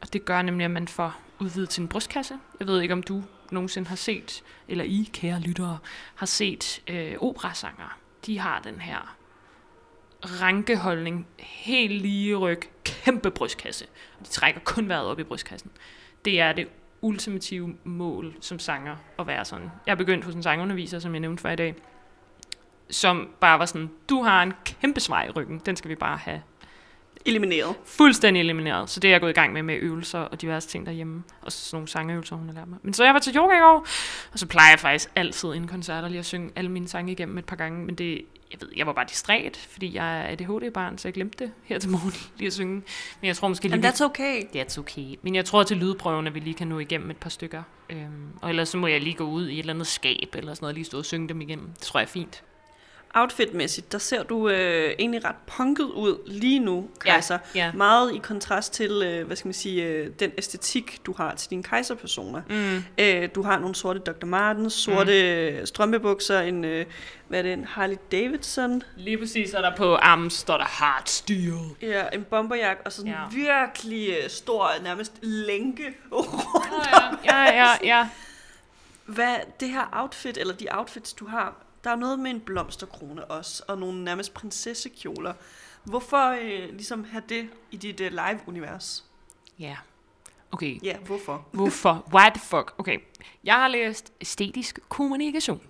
[0.00, 2.34] Og det gør nemlig, at man får udvidet sin brystkasse.
[2.60, 5.78] Jeg ved ikke, om du nogensinde har set, eller I, kære lyttere,
[6.14, 7.98] har set øh, operasanger.
[8.26, 9.16] De har den her
[10.24, 13.86] rankeholdning, helt lige ryg, kæmpe brystkasse.
[14.20, 15.70] Og de trækker kun vejret op i brystkassen.
[16.24, 16.68] Det er det
[17.02, 19.70] ultimative mål som sanger at være sådan.
[19.86, 21.74] Jeg begyndte hos en sangunderviser, som jeg nævnte for i dag,
[22.90, 26.16] som bare var sådan, du har en kæmpe svej i ryggen, den skal vi bare
[26.16, 26.42] have
[27.26, 27.74] Elimineret.
[27.84, 28.90] fuldstændig elimineret.
[28.90, 31.22] Så det er jeg gået i gang med med øvelser og diverse ting derhjemme.
[31.42, 32.78] Og så sådan nogle sangeøvelser, hun har lært mig.
[32.82, 33.86] Men så jeg var til yoga i går,
[34.32, 37.38] og så plejer jeg faktisk altid inden koncerter lige at synge alle mine sange igennem
[37.38, 37.86] et par gange.
[37.86, 41.44] Men det, jeg ved, jeg var bare distræt, fordi jeg er ADHD-barn, så jeg glemte
[41.44, 42.74] det her til morgen lige at synge.
[43.20, 43.74] Men jeg tror måske lige...
[43.74, 44.42] And that's okay.
[44.42, 45.14] That's okay.
[45.22, 47.62] Men jeg tror til lydprøven, at vi lige kan nå igennem et par stykker.
[47.90, 50.54] Øhm, og ellers så må jeg lige gå ud i et eller andet skab, eller
[50.54, 51.66] sådan noget, og lige stå og synge dem igennem.
[51.66, 52.42] Det tror jeg er fint.
[53.14, 57.38] Outfitmæssigt, der ser du øh, egentlig ret punket ud lige nu, Ja, Kaiser.
[57.54, 57.72] ja.
[57.72, 61.50] Meget i kontrast til, øh, hvad skal man sige, øh, den æstetik, du har til
[61.50, 62.42] dine kejserpersoner.
[62.48, 62.84] Mm.
[63.04, 64.26] Øh, du har nogle sorte Dr.
[64.26, 65.66] Martens, sorte mm.
[65.66, 66.86] strømpebukser, en, øh,
[67.28, 71.02] hvad er det, en Harley Davidson, Lige præcis, og der på armen står der hard
[71.06, 71.52] steel.
[71.82, 73.18] ja, en bomberjakke, og så sådan Ja.
[73.20, 73.28] ja.
[73.66, 77.24] virkelig øh, stor, nærmest lænke rundt.
[77.24, 77.68] Ja, ja, ja,
[77.98, 78.08] ja.
[79.06, 83.24] Hvad, det her outfit, eller de outfits, du har, der er noget med en blomsterkrone
[83.24, 85.34] også, og nogle nærmest prinsessekjoler.
[85.84, 89.04] Hvorfor øh, ligesom have det i dit øh, live-univers?
[89.58, 89.76] Ja.
[90.52, 91.46] Okay, Ja, hvorfor?
[91.52, 92.08] Hvorfor?
[92.12, 92.74] Why the fuck?
[92.78, 92.98] Okay.
[93.44, 95.60] Jeg har læst æstetisk kommunikation.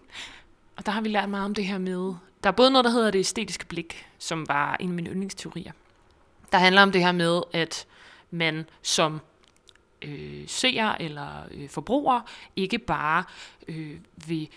[0.77, 2.14] Og der har vi lært meget om det her med...
[2.44, 5.73] Der er både noget, der hedder det æstetiske blik, som var en af mine yndlingsteorier.
[6.53, 7.87] Der handler om det her med, at
[8.31, 9.20] man som
[10.03, 12.20] øh, seer eller øh, forbruger
[12.57, 13.25] ikke bare
[13.68, 13.96] øh,
[14.27, 14.49] vil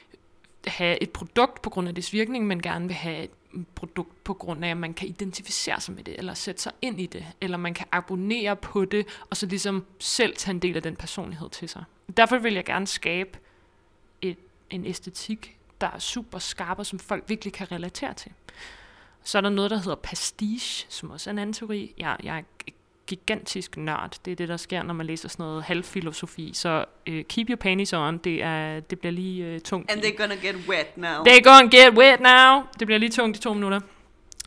[0.67, 3.31] have et produkt på grund af dets virkning, men gerne vil have et
[3.75, 7.01] produkt på grund af, at man kan identificere sig med det, eller sætte sig ind
[7.01, 10.75] i det, eller man kan abonnere på det, og så ligesom selv tage en del
[10.75, 11.83] af den personlighed til sig.
[12.17, 13.39] Derfor vil jeg gerne skabe
[14.21, 14.37] et,
[14.69, 18.31] en æstetik, der er super skarp, og som folk virkelig kan relatere til.
[19.23, 21.93] Så er der noget, der hedder pastiche, som også er en anden teori.
[21.97, 22.41] Jeg, jeg er
[23.07, 24.17] gigantisk nørd.
[24.25, 26.51] Det er det, der sker, når man læser sådan noget halvfilosofi.
[26.53, 28.17] Så uh, keep your panties on.
[28.17, 29.91] Det, er, det bliver lige uh, tungt.
[29.91, 31.23] And they're gonna get wet now.
[31.23, 32.61] They're gonna get wet now.
[32.79, 33.79] Det bliver lige tungt i to minutter.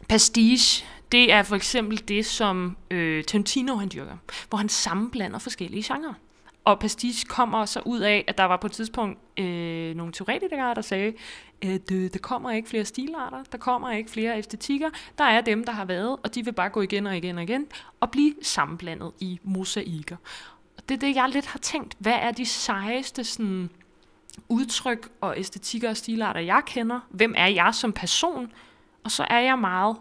[0.09, 4.16] Pastiche, det er for eksempel det, som øh, Tarantino han dyrker,
[4.49, 6.14] hvor han sammenblander forskellige genrer.
[6.66, 10.74] Og pastiche kommer så ud af, at der var på et tidspunkt øh, nogle teoretikere,
[10.74, 11.12] der sagde,
[11.62, 14.90] at øh, der kommer ikke flere stilarter, der kommer ikke flere æstetikker.
[15.18, 17.42] Der er dem, der har været, og de vil bare gå igen og igen og
[17.42, 17.66] igen,
[18.00, 20.16] og blive sammenblandet i mosaikker.
[20.76, 21.96] Og det er det, jeg lidt har tænkt.
[21.98, 23.70] Hvad er de sejeste sådan,
[24.48, 27.00] udtryk og æstetikker og stilarter, jeg kender?
[27.11, 28.52] Hvem er jeg som person?
[29.05, 29.96] Og så er jeg meget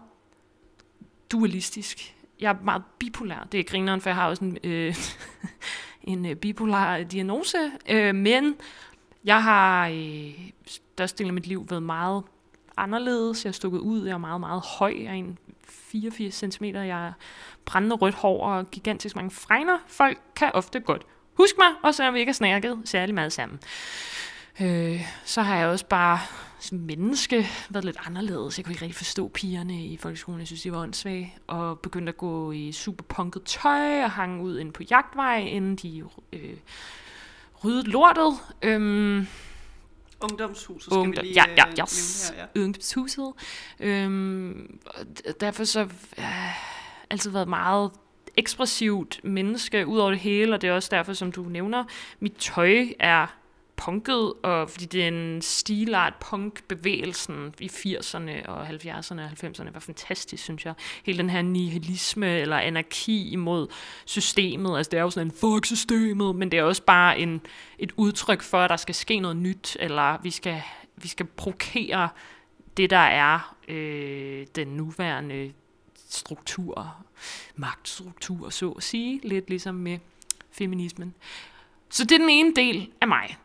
[1.32, 2.14] dualistisk.
[2.40, 3.46] Jeg er meget bipolær.
[3.52, 4.94] Det er grineren, for jeg har også en, øh,
[6.06, 7.58] en øh, bipolar øh, diagnose.
[7.88, 8.54] Øh, men
[9.24, 12.22] jeg har øh, størstedelen af mit liv været meget
[12.76, 13.44] anderledes.
[13.44, 14.06] Jeg er stukket ud.
[14.06, 14.94] Jeg er meget, meget høj.
[14.98, 15.38] Jeg er en
[15.68, 16.64] 84 cm.
[16.64, 17.12] Jeg er
[17.64, 19.78] brændende rødt hår og gigantisk mange fregner.
[19.86, 21.02] Folk kan ofte godt
[21.34, 23.58] huske mig, og selvom vi ikke har snakket særlig meget sammen.
[24.60, 26.18] Øh, så har jeg også bare
[26.58, 28.58] som menneske været lidt anderledes.
[28.58, 30.38] Jeg kunne ikke rigtig forstå pigerne i folkeskolen.
[30.40, 31.34] Jeg synes, de var åndssvage.
[31.46, 35.76] Og begyndte at gå i super punket tøj og hang ud ind på jagtvej, inden
[35.76, 36.56] de øh,
[37.64, 38.34] ryddede lortet.
[38.62, 39.26] Øhm,
[40.20, 42.28] Ungdomshuset skal Ungdom- vi lige ja, ja, øh, yes.
[42.36, 42.46] her.
[42.56, 42.60] Ja.
[42.62, 43.32] ungdomshuset.
[43.80, 44.78] Øhm,
[45.40, 45.80] derfor så
[46.18, 47.90] øh, altid været meget
[48.36, 51.84] ekspressivt menneske ud over det hele, og det er også derfor, som du nævner,
[52.20, 53.26] mit tøj er
[53.76, 59.80] punket, og fordi det er en stilart punk-bevægelsen i 80'erne og 70'erne og 90'erne var
[59.80, 60.74] fantastisk, synes jeg.
[61.04, 63.68] Hele den her nihilisme eller anarki imod
[64.04, 67.40] systemet, altså det er jo sådan en fuck systemet, men det er også bare en,
[67.78, 70.62] et udtryk for, at der skal ske noget nyt, eller vi skal,
[70.96, 72.08] vi skal provokere
[72.76, 75.52] det, der er øh, den nuværende
[76.08, 76.96] struktur,
[77.56, 79.98] magtstruktur, så at sige, lidt ligesom med
[80.50, 81.14] feminismen.
[81.88, 83.36] Så det er den ene del af mig.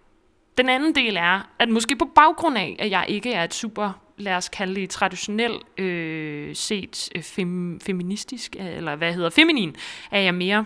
[0.58, 4.02] Den anden del er, at måske på baggrund af, at jeg ikke er et super,
[4.18, 9.76] lad os kalde det traditionelt øh, set øh, fem, feministisk, øh, eller hvad hedder feminin,
[10.12, 10.66] er jeg mere,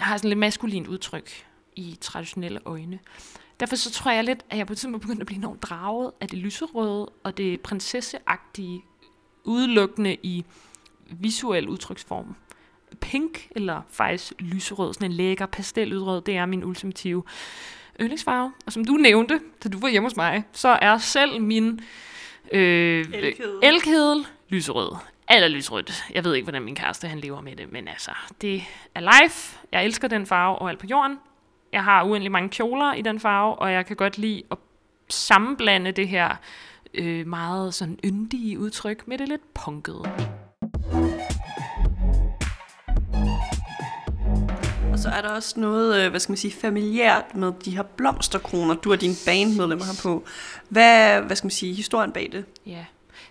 [0.00, 1.30] har sådan lidt maskulint udtryk
[1.76, 2.98] i traditionelle øjne.
[3.60, 6.12] Derfor så tror jeg lidt, at jeg på et tidspunkt begyndte at blive enormt draget
[6.20, 8.84] af det lyserøde og det prinsesseagtige,
[9.44, 10.44] udelukkende i
[11.10, 12.36] visuel udtryksform.
[13.00, 17.22] Pink, eller faktisk lyserød, sådan en lækker pasteludrød, det er min ultimative
[18.00, 18.52] yndlingsfarve.
[18.66, 21.80] Og som du nævnte, da du var hjemme hos mig, så er selv min
[22.52, 23.58] øh, Elkedel.
[23.62, 24.96] elkedel lyserød.
[25.30, 26.04] Eller lysrødt.
[26.14, 28.62] Jeg ved ikke, hvordan min kæreste han lever med det, men altså, det
[28.94, 29.58] er life.
[29.72, 31.18] Jeg elsker den farve overalt på jorden.
[31.72, 34.58] Jeg har uendelig mange kjoler i den farve, og jeg kan godt lide at
[35.08, 36.36] sammenblande det her
[36.94, 40.33] øh, meget sådan yndige udtryk med det lidt punkede.
[45.04, 48.74] Så er der også noget, øh, hvad skal man sige, familiært med de her blomsterkroner,
[48.74, 50.24] du og dine bandmedlemmer har på.
[50.68, 52.44] Hvad, hvad skal man sige, historien bag det?
[52.66, 52.84] Ja,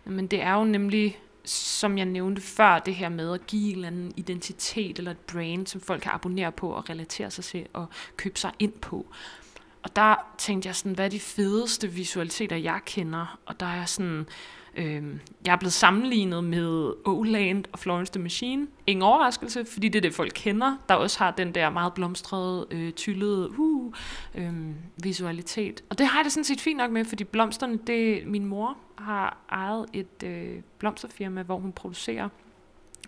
[0.06, 3.76] men det er jo nemlig som jeg nævnte før, det her med at give en
[3.76, 7.66] eller anden identitet eller et brand, som folk kan abonnere på og relatere sig til
[7.74, 7.86] og
[8.18, 9.06] købe sig ind på.
[9.84, 13.40] Og der tænkte jeg sådan, hvad er de fedeste visualiteter, jeg kender?
[13.46, 14.28] Og der er sådan,
[14.76, 15.04] øh,
[15.46, 18.68] jeg er blevet sammenlignet med Oland og Florence the Machine.
[18.88, 22.68] Ingen overraskelse, fordi det er det, folk kender, der også har den der meget blomstrede,
[22.72, 23.94] øh, tyllede uh,
[24.36, 24.54] øh,
[25.04, 25.84] visualitet.
[25.90, 28.78] Og det har jeg det sådan set fint nok med, fordi blomsterne, det min mor
[28.98, 32.30] har ejet et øh, blomsterfirma, hvor hun producerer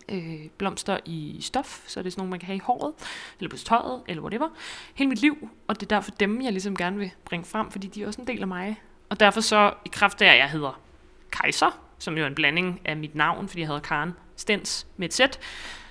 [0.08, 2.94] øh, blomster i stof, så det er sådan nogle, man kan have i håret,
[3.38, 4.48] eller på tøjet, eller whatever,
[4.94, 5.48] hele mit liv.
[5.66, 8.20] Og det er derfor dem, jeg ligesom gerne vil bringe frem, fordi de er også
[8.20, 8.82] en del af mig.
[9.08, 10.80] Og derfor så, i kraft af, at jeg hedder
[11.32, 15.08] Kaiser, som jo er en blanding af mit navn, fordi jeg hedder Karen Stens med
[15.08, 15.38] et sæt,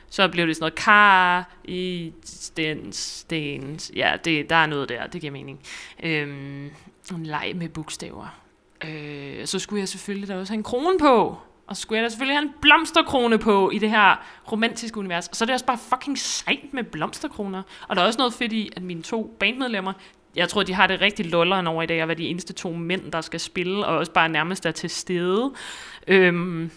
[0.10, 3.92] så blev det sådan noget kar i stens, stens.
[3.96, 5.60] Ja, det, der er noget der, det giver mening.
[6.04, 6.72] Øhm,
[7.12, 8.42] en leg med bogstaver.
[8.84, 11.38] Øh, så skulle jeg selvfølgelig da også have en krone på.
[11.68, 15.28] Og så skulle jeg da selvfølgelig have en blomsterkrone på i det her romantiske univers.
[15.28, 17.64] Og så er det også bare fucking sejt med blomsterkroner.
[17.88, 19.94] Og der er også noget fedt i, at mine to bandmedlemmer,
[20.36, 22.72] jeg tror, de har det rigtig lulleren over i dag, at være de eneste to
[22.72, 25.54] mænd, der skal spille, og også bare nærmest er til stede.
[26.08, 26.72] Øhm,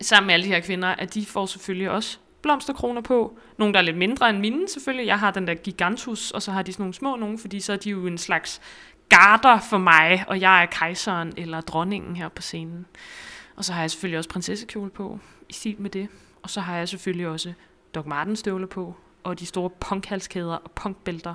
[0.00, 3.38] sammen med alle de her kvinder, at de får selvfølgelig også blomsterkroner på.
[3.58, 5.06] Nogle, der er lidt mindre end mine selvfølgelig.
[5.06, 7.72] Jeg har den der gigantus, og så har de sådan nogle små nogle, fordi så
[7.72, 8.60] er de jo en slags
[9.08, 12.86] garder for mig, og jeg er kejseren eller dronningen her på scenen.
[13.56, 15.18] Og så har jeg selvfølgelig også prinsessekjole på,
[15.48, 16.08] i stil med det.
[16.42, 17.52] Og så har jeg selvfølgelig også
[17.94, 18.94] Doc Martens støvler på,
[19.24, 21.34] og de store punkhalskæder og punkbælter,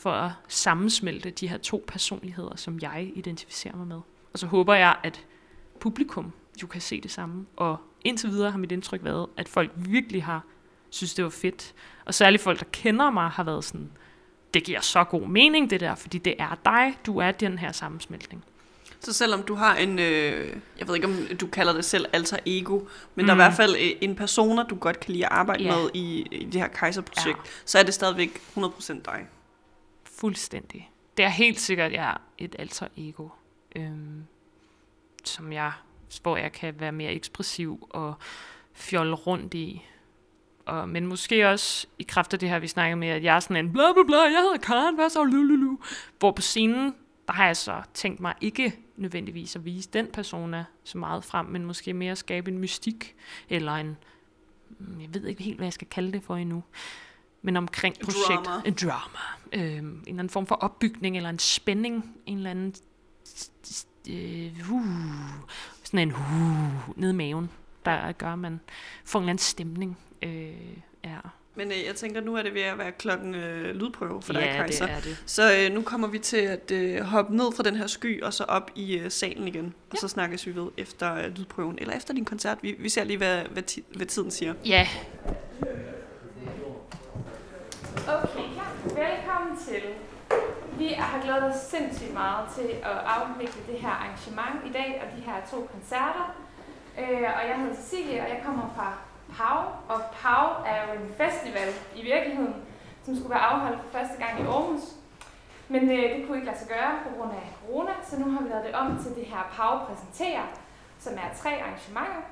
[0.00, 4.00] for at sammensmelte de her to personligheder, som jeg identificerer mig med.
[4.32, 5.26] Og så håber jeg, at
[5.80, 6.32] publikum
[6.62, 7.46] jo kan se det samme.
[7.56, 10.44] Og indtil videre har mit indtryk været, at folk virkelig har
[10.90, 11.74] synes, det var fedt.
[12.04, 13.90] Og særligt folk, der kender mig, har været sådan,
[14.54, 17.72] det giver så god mening det der, fordi det er dig, du er den her
[17.72, 18.44] sammensmeltning.
[19.00, 22.36] Så selvom du har en, øh, jeg ved ikke om du kalder det selv alter
[22.46, 23.26] ego, men mm.
[23.26, 25.76] der er i hvert fald øh, en persona, du godt kan lide at arbejde yeah.
[25.76, 27.50] med i, i det her kejserprojekt, ja.
[27.64, 29.26] så er det stadigvæk 100% dig.
[30.20, 30.90] Fuldstændig.
[31.16, 33.28] Det er helt sikkert, jeg er et alter ego,
[33.76, 34.24] øhm,
[35.24, 35.72] som jeg,
[36.22, 38.14] hvor jeg kan være mere ekspressiv og
[38.72, 39.82] fjolle rundt i.
[40.66, 43.40] Og, men måske også i kraft af det her, vi snakker med, at jeg er
[43.40, 45.76] sådan en bla bla bla, jeg hedder Karen, hvad så, lululu.
[46.18, 46.94] Hvor på scenen,
[47.26, 51.46] der har jeg så tænkt mig ikke nødvendigvis at vise den persona så meget frem,
[51.46, 53.16] men måske mere at skabe en mystik,
[53.48, 53.96] eller en,
[54.78, 56.62] mm, jeg ved ikke helt, hvad jeg skal kalde det for endnu,
[57.42, 58.46] men omkring projekt.
[58.46, 58.62] Drama.
[58.64, 59.18] En drama.
[59.52, 62.74] Øh, en eller anden form for opbygning, eller en spænding, en eller anden
[64.10, 64.84] øh, uh,
[65.84, 67.50] sådan en uh, nede i maven,
[67.84, 68.60] der gør, at man
[69.04, 69.98] får en eller anden stemning.
[70.22, 70.52] Øh,
[71.04, 71.16] ja.
[71.54, 74.40] Men øh, jeg tænker, nu er det ved at være klokken øh, lydprøve for ja,
[74.40, 75.22] dig, det er det.
[75.26, 78.34] Så øh, nu kommer vi til at øh, hoppe ned fra den her sky, og
[78.34, 79.74] så op i øh, salen igen.
[79.90, 82.58] Og så snakkes vi ved efter øh, lydprøven, eller efter din koncert.
[82.62, 84.54] Vi, vi ser lige, hvad, hvad, ti, hvad tiden siger.
[84.64, 84.88] Ja,
[88.08, 88.66] Okay, ja.
[88.84, 89.82] Velkommen til.
[90.78, 95.16] Vi har glædet os sindssygt meget til at afvikle det her arrangement i dag og
[95.16, 96.26] de her to koncerter.
[97.00, 98.88] Øh, og jeg hedder Cecilie, og jeg kommer fra
[99.36, 99.60] PAU.
[99.92, 102.54] Og PAU er jo en festival i virkeligheden,
[103.04, 104.84] som skulle være afholdt for første gang i Aarhus.
[105.68, 108.42] Men øh, det kunne ikke lade sig gøre på grund af corona, så nu har
[108.42, 110.46] vi lavet det om til det her PAU præsenterer,
[110.98, 112.22] som er tre arrangementer,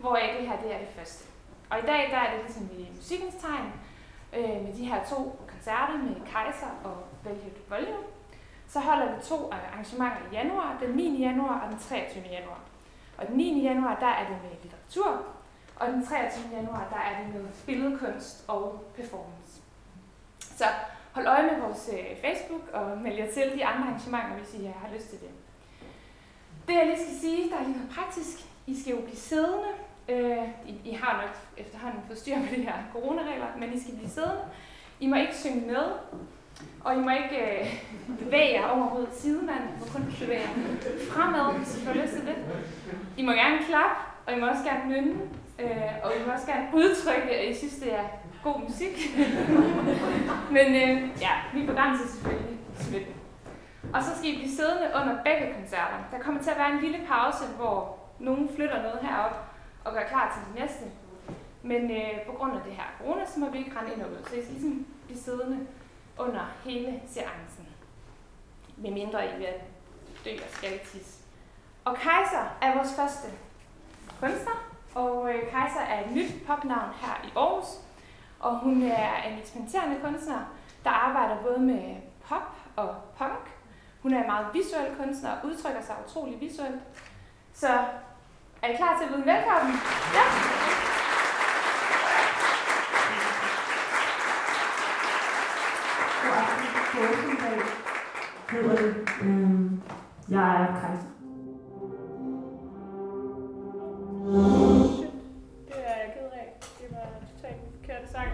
[0.00, 1.24] hvor det her det er det første.
[1.70, 3.68] Og i dag der er det ligesom i musikkens tegn,
[4.36, 8.06] øh, med de her to koncerter med Kaiser og Velvet Volume.
[8.68, 11.20] Så holder vi to øh, arrangementer i januar, den 9.
[11.20, 12.24] januar og den 23.
[12.30, 12.60] januar.
[13.18, 13.62] Og den 9.
[13.62, 15.26] januar, der er det med litteratur,
[15.76, 16.56] og den 23.
[16.56, 19.60] januar, der er det med billedkunst og performance.
[20.38, 20.64] Så
[21.12, 24.66] hold øje med vores øh, Facebook og meld jer til de andre arrangementer, hvis I
[24.66, 25.30] øh, har lyst til det.
[26.68, 28.46] Det jeg lige skal sige, der er lige noget praktisk.
[28.66, 29.72] I skal jo blive siddende,
[30.08, 33.94] Øh, I, I har nok efterhånden fået styr på de her coronaregler, men I skal
[33.94, 34.44] blive siddende.
[35.00, 35.84] I må ikke synge med,
[36.84, 37.82] og I må ikke øh,
[38.24, 39.60] bevæge jer overhovedet sidemand.
[39.80, 42.36] Må kun bevæge jer fremad, hvis I får lyst til det.
[43.16, 45.14] I må gerne klappe, og I må også gerne nynne,
[45.58, 48.04] øh, og I må også gerne udtrykke, at I synes, det er
[48.42, 48.96] god musik.
[50.56, 53.14] men øh, ja, vi begrænser selvfølgelig smitten.
[53.94, 55.98] Og så skal I blive siddende under begge koncerter.
[56.12, 59.36] Der kommer til at være en lille pause, hvor nogen flytter noget herop,
[59.84, 60.84] og gør klar til det næste.
[61.66, 64.10] Men øh, på grund af det her corona, så må vi ikke rende ind og
[64.10, 64.16] ud.
[64.28, 65.66] Så I skal ligesom blive siddende
[66.18, 67.66] under hele seancen.
[68.76, 69.54] Med mindre I vil
[70.24, 71.22] dø og skal tisse.
[71.84, 73.28] Og Kaiser er vores første
[74.20, 74.64] kunstner,
[74.94, 77.66] og øh, Kaiser er et nyt popnavn her i Aarhus.
[78.40, 80.40] Og hun er en eksperimenterende kunstner,
[80.84, 81.96] der arbejder både med
[82.28, 83.50] pop og punk.
[84.02, 86.80] Hun er en meget visuel kunstner og udtrykker sig utrolig visuelt.
[87.54, 87.68] Så
[88.62, 89.74] Er I klar til at byde velkommen?
[90.14, 90.45] Ja.
[98.62, 98.94] Hedder det.
[99.22, 99.80] Øhm,
[100.28, 101.06] jeg er kejser.
[105.68, 106.58] Det er jeg ked af.
[106.78, 108.28] Det var totalt forkerte sang.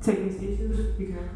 [0.00, 1.28] Teknisk issues, vi kører.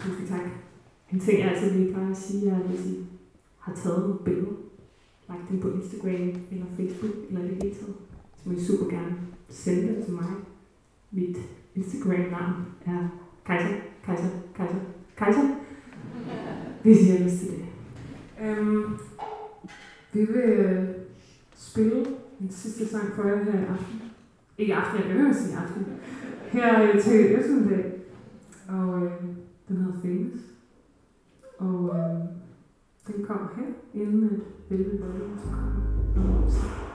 [0.00, 0.40] Tusind tak.
[1.12, 3.06] En ting, jeg altid lige bare at sige, er, at hvis I
[3.58, 4.61] har taget nogle billeder,
[5.52, 7.94] lagt på Instagram eller Facebook eller det hele taget,
[8.36, 9.16] så må I super gerne
[9.48, 10.24] sende dem til mig.
[11.10, 11.36] Mit
[11.74, 12.54] Instagram-navn
[12.86, 13.08] er
[13.46, 13.74] Kaiser,
[14.04, 14.80] Kaiser, Kaiser,
[15.16, 15.48] Kaiser.
[16.82, 17.64] Hvis I har lyst til det.
[18.42, 18.98] Øhm,
[20.12, 20.88] vi vil øh,
[21.54, 22.06] spille
[22.40, 24.02] en sidste sang for jer her i aften.
[24.58, 25.86] Ikke i aften, jeg behøver at sige aften.
[26.50, 27.92] Her øh, til eftermiddag.
[28.68, 29.12] Og øh,
[29.68, 30.40] den hedder Famous.
[31.58, 32.41] Og øh,
[33.06, 35.80] den kommer her, inden et Velvet Volume, så kommer
[36.26, 36.92] om opsat.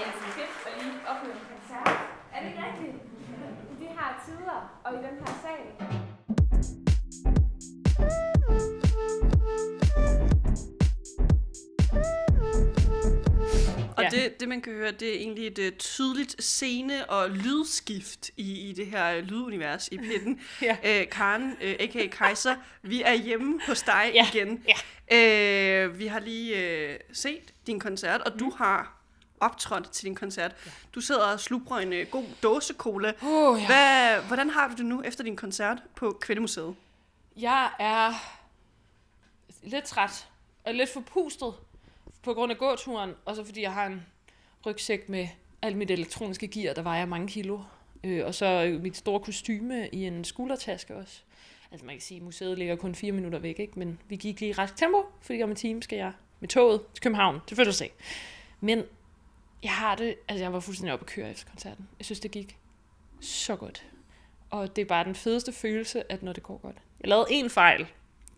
[0.00, 0.26] Ja, så
[0.66, 1.88] at lige opleve en koncert.
[2.32, 2.96] Er det ikke rigtigt?
[3.78, 6.01] Vi de her tider og i den her sal.
[14.42, 18.72] Det, man kan høre, det er egentlig et uh, tydeligt scene- og lydskift i, i
[18.72, 20.40] det her uh, lydunivers i pitten.
[20.62, 20.72] Ja.
[21.02, 22.06] uh, Karen, uh, a.k.a.
[22.06, 24.64] Kaiser, vi er hjemme hos dig Ja, igen.
[24.68, 25.86] ja.
[25.86, 28.98] Uh, vi har lige uh, set din koncert, og du har
[29.40, 30.54] optrådt til din koncert.
[30.94, 33.12] Du sidder og slubrer en uh, god dåse cola.
[33.22, 33.66] Oh, ja.
[33.66, 36.74] Hvad, hvordan har du det nu efter din koncert på Kvindemuseet?
[37.36, 38.12] Jeg er
[39.62, 40.28] lidt træt
[40.64, 41.54] og lidt forpustet
[42.22, 44.06] på grund af gåturen, og så fordi jeg har en
[44.66, 45.28] rygsæk med
[45.62, 47.60] alt mit elektroniske gear, der vejer mange kilo.
[48.04, 51.20] Øh, og så øh, mit store kostyme i en skuldertaske også.
[51.72, 53.78] Altså man kan sige, at museet ligger kun fire minutter væk, ikke?
[53.78, 56.80] men vi gik lige i rask tempo, fordi om en time skal jeg med toget
[56.94, 57.92] til København til fødselsdag.
[58.60, 58.82] Men
[59.62, 61.88] jeg har det, altså jeg var fuldstændig oppe at køre efter koncerten.
[61.98, 62.58] Jeg synes, det gik
[63.20, 63.84] så godt.
[64.50, 66.76] Og det er bare den fedeste følelse, at når det går godt.
[67.00, 67.86] Jeg lavede en fejl,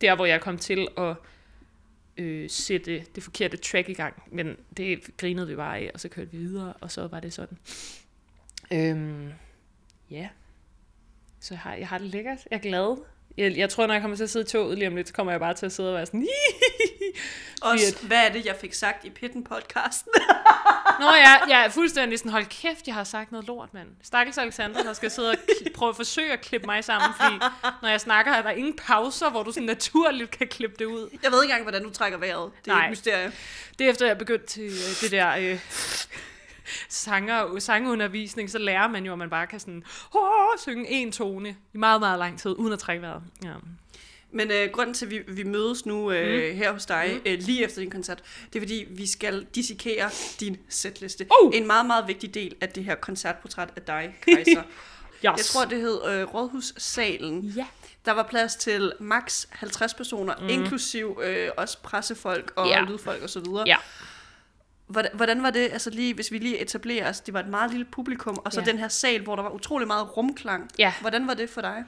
[0.01, 1.17] der hvor jeg kom til at
[2.17, 6.09] øh, sætte det forkerte track i gang, men det grinede vi bare af, og så
[6.09, 7.59] kørte vi videre, og så var det sådan.
[8.73, 9.33] Øhm,
[10.11, 10.29] ja.
[11.41, 12.39] Så jeg har, jeg har det lækkert.
[12.51, 13.05] Jeg er glad.
[13.37, 15.15] Jeg, jeg tror, når jeg kommer til at sidde i toget lige om lidt, så
[15.15, 16.29] kommer jeg bare til at sidde og være sådan...
[17.63, 20.11] Også, hvad er det, jeg fik sagt i Pitten-podcasten?
[21.01, 23.89] Nå ja, jeg er fuldstændig sådan, hold kæft, jeg har sagt noget lort, mand.
[24.03, 25.37] Stakkels Alexander, der skal sidde og
[25.75, 27.35] prøve at forsøge at klippe mig sammen, fordi
[27.83, 31.09] når jeg snakker, er der ingen pauser, hvor du sådan naturligt kan klippe det ud.
[31.23, 32.51] Jeg ved ikke engang, hvordan du trækker vejret.
[32.65, 32.85] Det er Nej.
[32.85, 33.33] et mysterie.
[33.79, 35.59] Det er efter, jeg er begyndt til øh, det der øh,
[36.89, 39.85] sanger, sangeundervisning, så lærer man jo, at man bare kan sådan,
[40.15, 43.23] åh, synge en tone i meget, meget lang tid, uden at trække vejret.
[43.45, 43.53] Ja.
[44.31, 46.59] Men øh, grunden til, at vi, vi mødes nu øh, mm.
[46.59, 47.31] her hos dig, mm.
[47.31, 50.11] øh, lige efter din koncert, det er fordi, vi skal dissekere
[50.41, 51.27] din setliste.
[51.31, 51.53] Oh!
[51.55, 54.63] En meget, meget vigtig del af det her koncertportræt af dig, Kaiser.
[54.63, 55.23] Yes.
[55.23, 57.41] Jeg tror, det hed øh, Rådhussalen.
[57.57, 57.67] Ja.
[58.05, 60.49] Der var plads til maks 50 personer, mm.
[60.49, 62.85] inklusiv øh, også pressefolk og Ja.
[62.85, 63.65] lydfolk og så videre.
[63.67, 63.77] Ja.
[64.87, 67.71] Hvordan, hvordan var det, altså lige, hvis vi lige etablerer os, det var et meget
[67.71, 68.67] lille publikum, og så Ja.
[68.67, 70.71] den her sal, hvor der var utrolig meget rumklang.
[70.79, 70.93] Ja.
[71.01, 71.85] Hvordan var det for dig?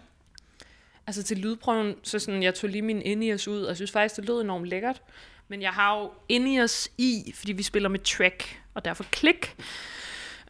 [1.06, 4.16] Altså til lydprøven, så sådan, jeg tog lige min Ineos ud, og jeg synes faktisk,
[4.16, 5.02] det lød enormt lækkert.
[5.48, 9.56] Men jeg har jo Ineos i, fordi vi spiller med track, og derfor klik.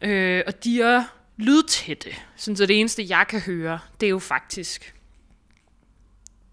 [0.01, 1.03] Øh, og de er
[1.37, 2.09] lydtætte.
[2.35, 4.93] Sådan, så det eneste, jeg kan høre, det er jo faktisk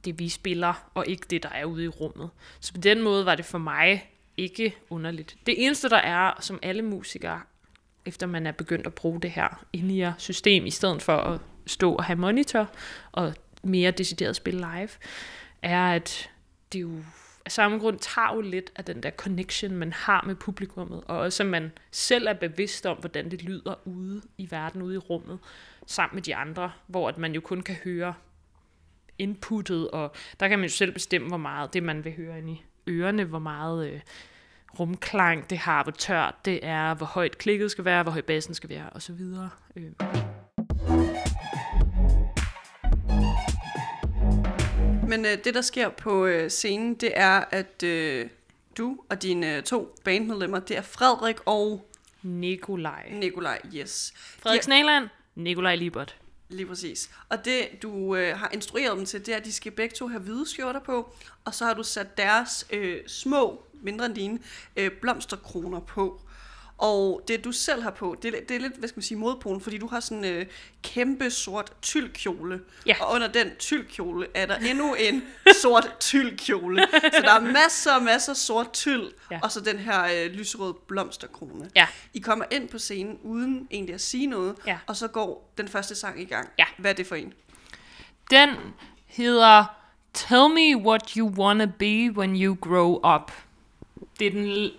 [0.04, 2.30] det, vi spiller, og ikke det, der er ude i rummet.
[2.60, 5.36] Så på den måde var det for mig ikke underligt.
[5.46, 7.40] Det eneste, der er, som alle musikere,
[8.06, 12.04] efter man er begyndt at bruge det her in-ear-system, i stedet for at stå og
[12.04, 12.70] have monitor,
[13.12, 14.88] og mere decideret spille live,
[15.62, 16.30] er, at
[16.72, 16.90] det jo
[17.44, 21.18] af samme grund tager jo lidt af den der connection, man har med publikummet, og
[21.18, 24.98] også at man selv er bevidst om, hvordan det lyder ude i verden, ude i
[24.98, 25.38] rummet,
[25.86, 28.14] sammen med de andre, hvor at man jo kun kan høre
[29.18, 32.50] inputtet, og der kan man jo selv bestemme, hvor meget det, man vil høre ind
[32.50, 34.00] i ørerne, hvor meget øh,
[34.80, 38.54] rumklang det har, hvor tørt det er, hvor højt klikket skal være, hvor høj bassen
[38.54, 39.20] skal være, osv.
[39.76, 39.90] Øh.
[45.08, 48.26] Men øh, det, der sker på øh, scenen, det er, at øh,
[48.78, 51.90] du og dine øh, to bandmedlemmer, det er Frederik og
[52.22, 53.10] Nikolaj.
[53.12, 54.12] Nikolaj, yes.
[54.16, 56.16] Frederik Snaland, Nikolaj Libert.
[56.54, 57.10] Lige præcis.
[57.28, 60.08] Og det, du øh, har instrueret dem til, det er, at de skal begge to
[60.08, 64.38] have hvide skjorter på, og så har du sat deres øh, små, mindre end dine,
[64.76, 66.20] øh, blomsterkroner på.
[66.78, 69.18] Og det, du selv har på, det, er- det er lidt, hvad skal man sige,
[69.18, 70.46] modpolen, fordi du har sådan en øh,
[70.82, 72.60] kæmpe sort tyldkjole.
[72.86, 72.94] Ja.
[73.00, 75.22] Og under den tyldkjole er der endnu en
[75.62, 76.86] sort tyldkjole.
[76.92, 79.38] Så der er masser og masser sort tyld, Ja.
[79.42, 81.70] og så den her øh, lyserøde blomsterkrone.
[81.76, 81.86] Ja.
[82.14, 84.78] I kommer ind på scenen uden egentlig at sige noget, Ja.
[84.86, 86.48] og så går den første sang i gang.
[86.58, 86.64] Ja.
[86.78, 87.32] Hvad er det for en?
[88.30, 88.50] Den
[89.06, 89.64] hedder
[90.14, 93.32] Tell Me What You Wanna Be When You Grow Up.
[94.18, 94.70] Det er den,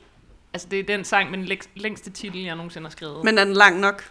[0.56, 3.24] altså det er den sang med den længst- længste titel, jeg nogensinde har skrevet.
[3.24, 4.10] Men er den lang nok?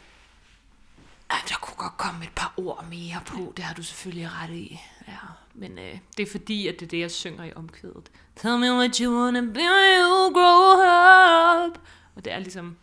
[1.31, 4.51] Ja, der kunne godt komme et par ord mere på, det har du selvfølgelig ret
[4.55, 4.81] i.
[5.09, 5.13] Ja,
[5.55, 8.11] men øh, det er fordi, at det er det, jeg synger i omkvædet.
[8.37, 11.79] Tell me what you wanna be when you grow up.
[12.17, 12.77] Og det er ligesom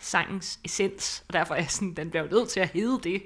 [0.00, 3.22] sangens essens, og derfor er jeg sådan, den bliver nødt til at hedde det.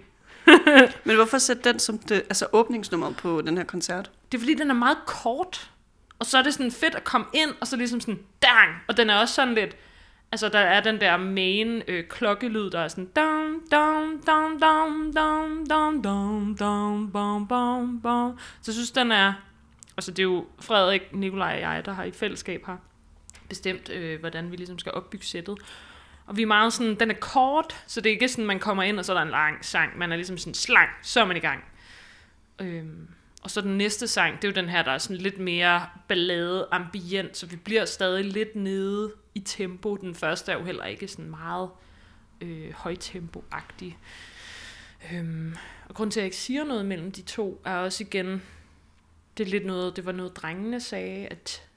[1.07, 4.11] Men hvorfor sætte den som det, altså åbningsnummer på den her koncert?
[4.33, 5.71] Det er fordi, den er meget kort.
[6.19, 8.71] Og så er det sådan fedt at komme ind, og så ligesom sådan, dang!
[8.89, 9.77] Og den er også sådan lidt,
[10.33, 15.15] altså der er den der main øh, klokkelyd, der er sådan, dang, dang, dang, dang,
[15.15, 18.39] dang, dang, dang, dang, bum, bum, bum.
[18.63, 19.33] Så jeg synes, den er,
[19.97, 22.79] altså det er jo Frederik, Nikolaj og jeg, der har i fællesskab har
[23.49, 25.59] bestemt, øh, hvordan vi ligesom skal opbygge sættet.
[26.27, 28.83] Og vi er meget sådan, den er kort, så det er ikke sådan, man kommer
[28.83, 29.99] ind, og så er der en lang sang.
[29.99, 31.65] Man er ligesom sådan, slang, så er man i gang.
[32.59, 33.09] Øhm,
[33.43, 35.87] og så den næste sang, det er jo den her, der er sådan lidt mere
[36.09, 39.97] ballade, ambient, så vi bliver stadig lidt nede i tempo.
[39.97, 41.71] Den første er jo heller ikke sådan meget
[42.41, 43.99] øh, højtempo-agtig.
[45.13, 45.57] Øhm,
[45.89, 48.43] og grund til, at jeg ikke siger noget mellem de to, er også igen,
[49.39, 51.68] det er lidt noget, det var noget drengene sagde, at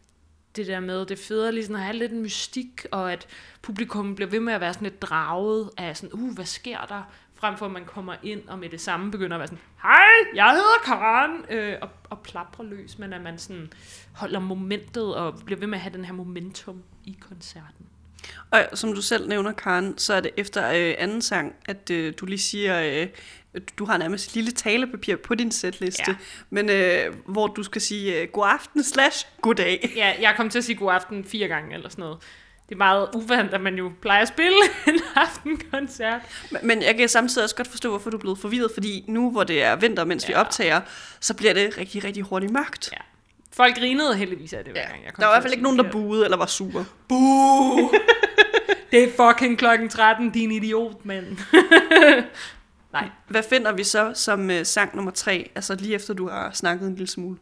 [0.56, 3.28] det der med, det er federe lige sådan at have lidt en mystik, og at
[3.62, 7.12] publikum bliver ved med at være sådan lidt draget af sådan, uh, hvad sker der?
[7.36, 10.36] Frem for at man kommer ind og med det samme begynder at være sådan, hej,
[10.36, 13.74] jeg hedder Karen, øh, og, og plaprer løs, men at man sådan
[14.14, 17.86] holder momentet og bliver ved med at have den her momentum i koncerten.
[18.52, 22.14] Og som du selv nævner, Karen, så er det efter øh, anden sang, at øh,
[22.18, 23.08] du lige siger, øh,
[23.80, 26.16] du har nærmest et lille talepapir på din sætliste, Ja.
[26.50, 29.92] men øh, hvor du skal sige øh, god aften slash god dag.
[29.96, 32.18] Ja, jeg kom til at sige god aften fire gange eller sådan noget.
[32.70, 36.22] Det er meget uvandt, at man jo plejer at spille en aftenkoncert.
[36.52, 39.32] Men- Men jeg kan samtidig også godt forstå, hvorfor du er blevet forvirret, fordi nu
[39.32, 40.28] hvor det er vinter, mens ja.
[40.28, 40.82] vi optager,
[41.20, 42.90] så bliver det rigtig, rigtig hurtigt mørkt.
[42.92, 42.98] Ja.
[43.54, 44.88] Folk grinede heldigvis af det hver Ja.
[44.90, 45.04] gang.
[45.06, 46.86] Jeg kom Der var i hvert fald ikke nogen, der buede eller var sure.
[47.10, 47.80] Buh!
[48.92, 51.38] det er fucking klokken 13, din idiot, mand.
[53.28, 56.88] Hvad finder vi så som øh, sang nummer tre, altså lige efter du har snakket
[56.88, 57.38] en lille smule?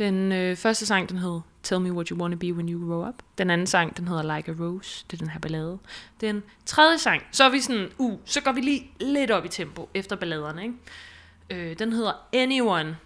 [0.00, 3.08] Den øh, første sang, den hed Tell Me What You Wanna Be When You Grow
[3.08, 3.14] Up.
[3.38, 5.04] Den anden sang, den hedder Like a Rose.
[5.10, 5.78] Det er den her ballade.
[6.20, 9.48] Den tredje sang, så er vi sådan, uh, så går vi lige lidt op i
[9.48, 10.74] tempo efter balladerne, ikke?
[11.50, 12.96] Øh, den hedder Anyone.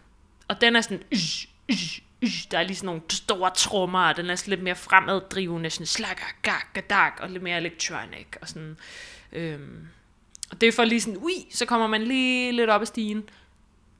[0.48, 2.50] Og den er sådan, ysh, ysh, ysh.
[2.50, 5.86] der er lige sådan nogle store trommer, og den er sådan lidt mere fremaddrivende, sådan
[5.86, 8.76] slakker, gak, dak, og lidt mere electronic, og sådan.
[9.32, 9.88] Øhm,
[10.54, 13.28] og det er for lige sådan, ui, så kommer man lige lidt op ad stigen.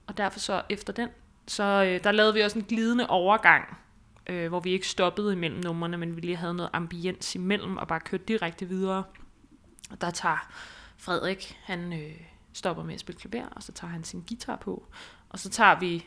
[0.07, 1.09] Og derfor så efter den,
[1.47, 3.77] så øh, der lavede vi også en glidende overgang,
[4.27, 7.89] øh, hvor vi ikke stoppede imellem numrene, men vi lige havde noget ambiens imellem, og
[7.89, 9.05] bare kørte direkte videre.
[9.91, 10.49] Og der tager
[10.99, 12.21] Frederik, han øh,
[12.53, 14.87] stopper med at spille klaver, og så tager han sin guitar på.
[15.29, 16.07] Og så tager vi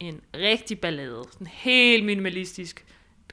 [0.00, 2.84] en rigtig ballade, sådan helt minimalistisk.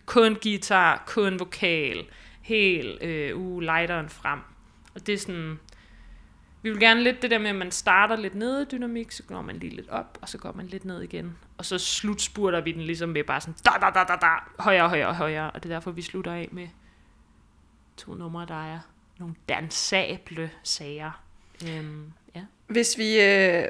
[0.05, 2.05] Kun guitar, kun vokal,
[2.41, 4.39] helt øh, uh, lighteren frem.
[4.95, 5.59] Og det er sådan,
[6.63, 9.23] vi vil gerne lidt det der med, at man starter lidt nede i dynamik, så
[9.23, 11.37] går man lige lidt op, og så går man lidt ned igen.
[11.57, 14.27] Og så slutspurter vi den ligesom med bare sådan, da, da, da, da, da,
[14.59, 15.51] højere, højere, højere.
[15.51, 16.67] Og det er derfor, vi slutter af med
[17.97, 18.79] to numre, der er
[19.19, 21.21] nogle dansable sager.
[21.69, 22.41] Øhm, ja.
[22.67, 23.63] Hvis vi, øh,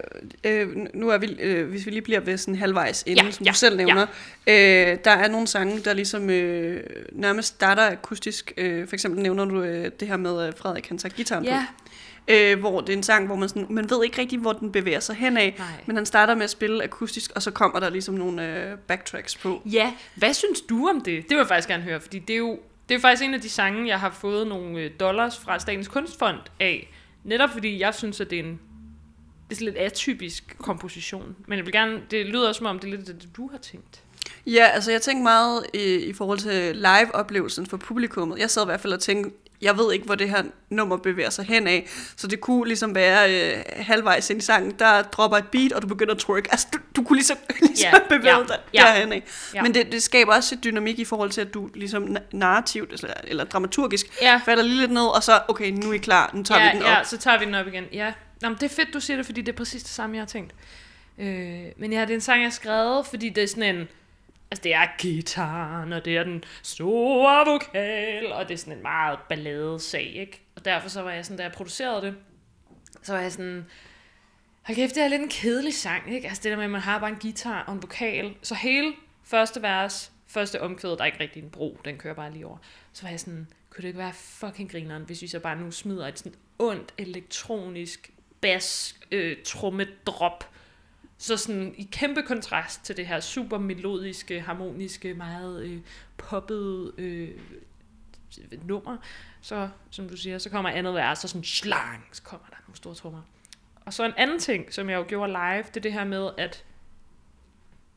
[0.43, 3.45] øh, nu er vi, øh, hvis vi lige bliver ved sådan halvvejs inden, Ja, som
[3.45, 4.05] ja, du selv nævner,
[4.47, 8.53] øh, der er nogle sange, der ligesom øh, nærmest starter akustisk.
[8.57, 11.65] Øh, for eksempel nævner du øh, det her med, at Frederik han tager gitaren Ja,
[11.69, 11.90] på.
[12.27, 14.71] Øh, hvor det er en sang, hvor man, sådan, man ved ikke rigtig, hvor den
[14.71, 15.67] bevæger sig henad, nej.
[15.85, 19.37] men han starter med at spille akustisk, og så kommer der ligesom nogle øh, backtracks
[19.37, 19.61] på.
[19.65, 21.23] Ja, hvad synes du om det?
[21.23, 22.59] Det vil jeg faktisk gerne høre, fordi det er jo
[22.89, 25.87] det er faktisk en af de sange, jeg har fået nogle øh, dollars fra Statens
[25.87, 26.91] Kunstfond af.
[27.23, 28.59] Netop fordi jeg synes, at det er en
[29.49, 31.35] det er lidt atypisk komposition.
[31.47, 33.57] Men jeg vil gerne, det lyder også som om, det er lidt det, du har
[33.57, 34.03] tænkt.
[34.45, 38.39] Ja, altså jeg tænker meget i, i forhold til live-oplevelsen for publikummet.
[38.39, 41.29] Jeg sad i hvert fald og tænkte, jeg ved ikke, hvor det her nummer bevæger
[41.29, 45.37] sig hen af, så det kunne ligesom være øh, halvvejs ind i sangen, der dropper
[45.37, 46.47] et beat, og du begynder at twerk.
[46.51, 48.79] Altså, du, du kunne ligesom, ligesom Ja, bevæge ja, dig ja.
[48.81, 49.23] derhen af.
[49.53, 49.61] Ja.
[49.61, 52.91] Men det, det skaber også et dynamik i forhold til, at du ligesom na- narrativt
[52.93, 56.31] eller, eller dramaturgisk Ja, falder lige lidt ned, og så, okay, nu er I klar,
[56.33, 56.91] nu tager ja, vi den op.
[56.91, 57.83] ja, så tager vi den op igen.
[57.93, 60.15] Ja, Nå, men det er fedt, du siger det, fordi det er præcis det samme,
[60.15, 60.53] jeg har tænkt.
[61.19, 61.27] Øh,
[61.77, 63.87] men ja, det er en sang, jeg har skrevet, fordi det er sådan en...
[64.51, 68.81] Altså, det er gitaren, og det er den store vokal, og det er sådan en
[68.81, 70.41] meget balladesag, ikke?
[70.55, 72.15] Og derfor så var jeg sådan, da jeg producerede det,
[73.01, 73.65] så var jeg sådan...
[74.61, 76.27] Hold kæft, det er lidt en kedelig sang, ikke?
[76.27, 78.35] Altså det der med, at man har bare en guitar og en vokal.
[78.41, 78.93] Så hele
[79.23, 82.57] første vers, første omkvæd, der er ikke rigtig en bro, den kører bare lige over.
[82.93, 85.71] Så var jeg sådan, kunne det ikke være fucking grineren, hvis vi så bare nu
[85.71, 90.50] smider et sådan ondt elektronisk bas øh, trommedrop
[91.21, 95.79] så sådan i kæmpe kontrast til det her super melodiske, harmoniske, meget øh,
[96.17, 97.29] poppede øh,
[98.63, 98.97] nummer,
[99.41, 102.77] så som du siger, så kommer andet vers, så sådan slang, så kommer der nogle
[102.77, 103.21] store trommer.
[103.85, 106.29] Og så en anden ting, som jeg jo gjorde live, det er det her med,
[106.37, 106.65] at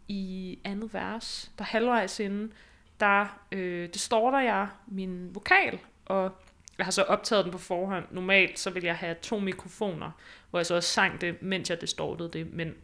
[0.08, 2.52] i andet vers, der halvvejs inden,
[3.00, 6.32] der, øh, det står der jeg min vokal, og
[6.78, 8.04] jeg har så optaget den på forhånd.
[8.10, 10.10] Normalt så vil jeg have to mikrofoner,
[10.50, 12.74] hvor jeg så også sang det, mens jeg distortede det, men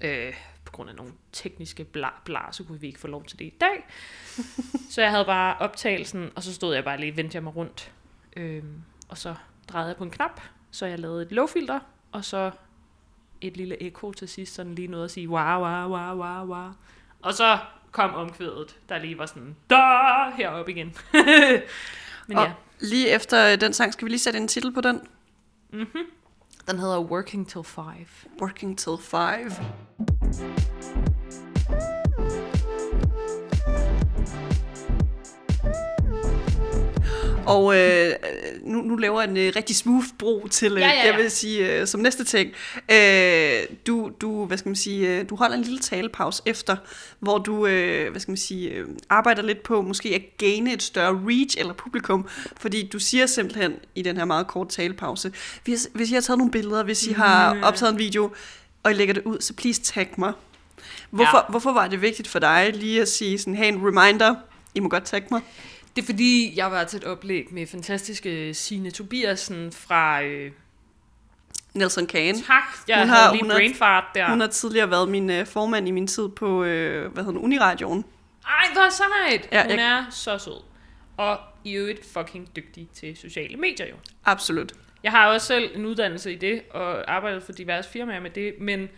[0.00, 0.34] øh,
[0.64, 3.44] på grund af nogle tekniske bla, bla, så kunne vi ikke få lov til det
[3.44, 3.86] i dag.
[4.92, 7.92] så jeg havde bare optagelsen, og så stod jeg bare lige, vendte jeg mig rundt,
[8.36, 8.62] øh,
[9.08, 9.34] og så
[9.68, 10.40] drejede jeg på en knap,
[10.70, 11.80] så jeg lavede et lowfilter,
[12.12, 12.50] og så
[13.40, 16.70] et lille ekko til sidst, sådan lige noget at sige, wow, wow, wow, wow, wow.
[17.22, 17.58] Og så
[17.90, 19.76] kom omkvædet, der lige var sådan, da,
[20.36, 20.96] heroppe igen.
[22.28, 22.52] Men Og ja.
[22.80, 25.00] lige efter den sang, skal vi lige sætte en titel på den.
[26.68, 28.08] Den hedder Working Till Five.
[28.38, 29.58] Working Till Five.
[37.54, 38.12] Og øh,
[38.62, 41.10] nu, nu laver jeg en øh, rigtig smooth bro til, øh, Ja, ja, ja.
[41.10, 42.50] jeg vil sige, øh, som næste ting.
[42.92, 46.76] Øh, du, du, hvad skal man sige, øh, du holder en lille talepause efter,
[47.20, 50.82] hvor du, øh, hvad skal man sige, øh, arbejder lidt på måske at gaine et
[50.82, 52.28] større reach eller publikum,
[52.60, 55.32] fordi du siger simpelthen i den her meget korte talepause,
[55.64, 57.62] hvis, hvis I har taget nogle billeder, hvis I har Mm.
[57.62, 58.30] optaget en video,
[58.82, 60.32] og I lægger det ud, så please tag mig.
[61.10, 61.42] Hvorfor, Ja.
[61.50, 64.34] hvorfor var det vigtigt for dig lige at sige sådan, hey, en reminder,
[64.74, 65.40] I må godt tagge mig?
[65.98, 70.22] Det er fordi, jeg var til et oplæg med fantastiske Signe Tobiasen fra...
[70.22, 70.52] Øh,
[71.74, 72.38] Nelson Kane.
[72.42, 74.30] tak, jeg Hun har- lige hun brain fart der.
[74.30, 77.44] Hun har tidligere været min øh, formand i min tid på, øh, hvad hedder det,
[77.44, 78.04] Uniradioen.
[78.46, 79.48] Ej, hvor sejt!
[79.52, 80.62] Ja, hun jeg- er så sød.
[81.16, 83.94] Og i øvrigt fucking dygtig til sociale medier jo.
[84.24, 84.72] Absolut.
[85.02, 88.54] Jeg har også selv en uddannelse i det, og arbejdet for diverse firmaer med det,
[88.60, 88.88] men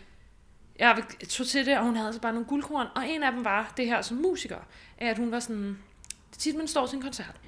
[0.78, 3.44] jeg tog til det, og hun havde altså bare nogle guldkorn, og en af dem
[3.44, 4.56] var det her som musiker,
[4.98, 5.78] at hun var sådan,
[6.30, 7.40] det er tit, man står til en koncert,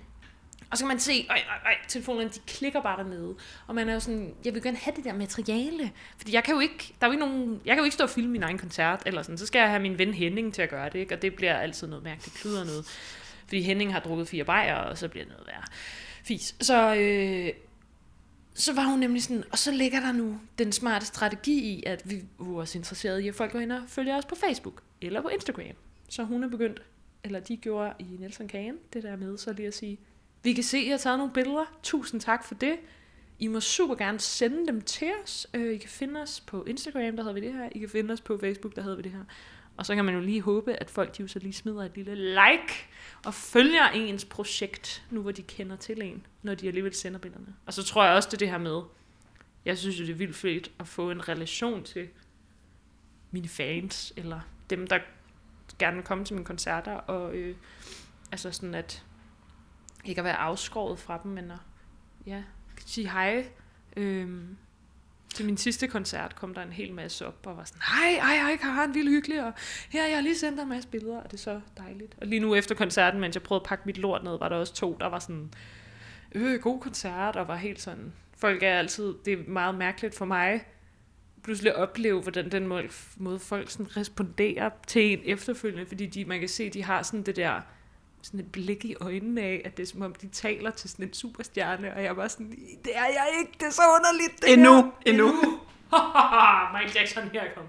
[0.72, 3.34] og så kan man se, øj, øj, øj, telefonerne, de klikker bare dernede.
[3.66, 5.92] Og man er jo sådan, jeg vil gerne have det der materiale.
[6.16, 8.04] Fordi jeg kan jo ikke, der er jo ikke nogen, jeg kan jo ikke stå
[8.04, 9.38] og filme min egen koncert, eller sådan.
[9.38, 11.14] Så skal jeg have min ven Henning til at gøre det, ikke?
[11.14, 12.86] Og det bliver altid noget mærkeligt kluder noget.
[13.44, 15.64] Fordi Henning har drukket fire bajer, og så bliver det noget værre.
[16.24, 16.54] Fis.
[16.60, 17.50] Så, øh,
[18.54, 22.02] så var hun nemlig sådan, og så ligger der nu den smarte strategi i, at
[22.04, 25.22] vi er også interesserede i, at folk går ind og følger os på Facebook eller
[25.22, 25.76] på Instagram.
[26.08, 26.82] Så hun er begyndt,
[27.24, 29.98] eller de gjorde i Nelson Kagen, det der med så lige at sige,
[30.42, 31.64] vi kan se, at I har taget nogle billeder.
[31.82, 32.76] Tusind tak for det.
[33.38, 35.46] I må super gerne sende dem til os.
[35.54, 37.68] Øh, I kan finde os på Instagram, der hedder vi det her.
[37.72, 39.24] I kan finde os på Facebook, der hedder vi det her.
[39.76, 41.94] Og så kan man jo lige håbe, at folk de jo så lige smider et
[41.94, 42.74] lille like
[43.24, 47.54] og følger ens projekt, nu hvor de kender til en, når de alligevel sender billederne.
[47.66, 48.82] Og så tror jeg også, det er det her med,
[49.64, 52.08] jeg synes jo, det er vildt fedt at få en relation til
[53.30, 54.98] mine fans, eller dem, der
[55.78, 57.56] gerne vil komme til mine koncerter, og øh,
[58.32, 59.04] altså sådan at
[60.04, 61.58] ikke at være afskåret fra dem, men at
[62.26, 62.42] ja,
[62.86, 63.46] sige hej.
[63.96, 64.28] Øh,
[65.34, 68.36] til min sidste koncert kom der en hel masse op og var sådan, hej, hej,
[68.36, 69.52] hej, Karen, vildt hyggelig, og
[69.90, 72.14] her, jeg har lige sendt dig en masse billeder, og det er så dejligt.
[72.20, 74.56] Og lige nu efter koncerten, mens jeg prøvede at pakke mit lort ned, var der
[74.56, 75.52] også to, der var sådan,
[76.32, 80.24] øh, god koncert, og var helt sådan, folk er altid, det er meget mærkeligt for
[80.24, 80.64] mig,
[81.42, 86.40] pludselig opleve, hvordan den måde, måde folk sådan responderer til en efterfølgende, fordi de, man
[86.40, 87.60] kan se, de har sådan det der,
[88.22, 91.06] sådan et blik i øjnene af, at det er som om, de taler til sådan
[91.06, 92.50] en superstjerne, og jeg var sådan,
[92.84, 94.90] det er jeg ikke, det er så underligt, det Endnu, her.
[95.06, 95.26] endnu.
[96.74, 97.64] Michael Jackson her kom.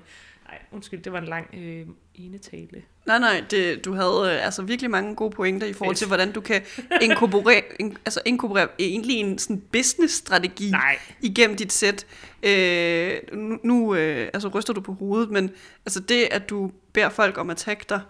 [0.54, 1.86] Nej, undskyld, det var en lang øh,
[2.16, 2.84] enetale.
[3.06, 6.32] Nej, nej, det, du havde øh, altså virkelig mange gode pointer i forhold til, hvordan
[6.32, 6.62] du kan
[7.02, 11.00] inkorporere, in, altså inkorporere egentlig en sådan business-strategi Nej.
[11.22, 12.06] igennem dit sæt.
[12.44, 15.52] Øh, nu nu øh, altså ryster du på hovedet, men
[15.86, 18.02] altså det, at du beder folk om at tagge dig,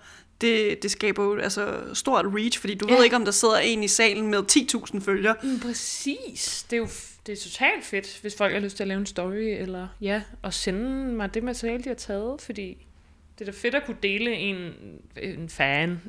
[0.41, 2.95] det, det skaber jo altså stort reach, fordi du ja.
[2.95, 4.43] Ved ikke, om der sidder en i salen med
[4.95, 5.35] 10.000 følgere.
[5.43, 6.65] Mm, præcis.
[6.69, 6.87] Det er jo
[7.25, 10.21] det er totalt fedt, hvis folk har lyst til at lave en story, eller ja,
[10.41, 12.77] og sende mig det materiale, de har taget, fordi
[13.39, 14.73] Det er da fedt at kunne dele en,
[15.21, 16.01] en fan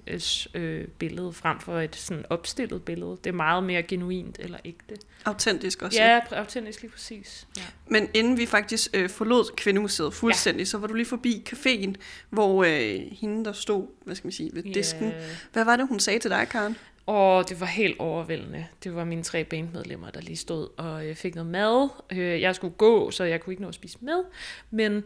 [0.54, 3.18] øh, billede frem for et sådan opstillet billede.
[3.24, 4.96] Det er meget mere genuint eller ægte.
[5.24, 6.02] Autentisk også.
[6.02, 7.46] Ja, pr- autentisk lige præcis.
[7.56, 7.62] Ja.
[7.86, 10.64] Men inden vi faktisk øh, forlod Kvindemuseet fuldstændig, ja.
[10.64, 11.94] så var du lige forbi caféen,
[12.30, 15.08] hvor øh, hende, der stod, hvad skal man sige, ved disken.
[15.08, 15.14] Ja.
[15.52, 16.76] Hvad var det, hun sagde til dig, Karen?
[17.06, 18.66] Og det var helt overvældende.
[18.84, 21.88] Det var mine tre bandmedlemmer, der lige stod og øh, fik noget mad.
[22.12, 24.24] Øh, jeg skulle gå, så jeg kunne ikke nå at spise med.
[24.70, 25.04] Men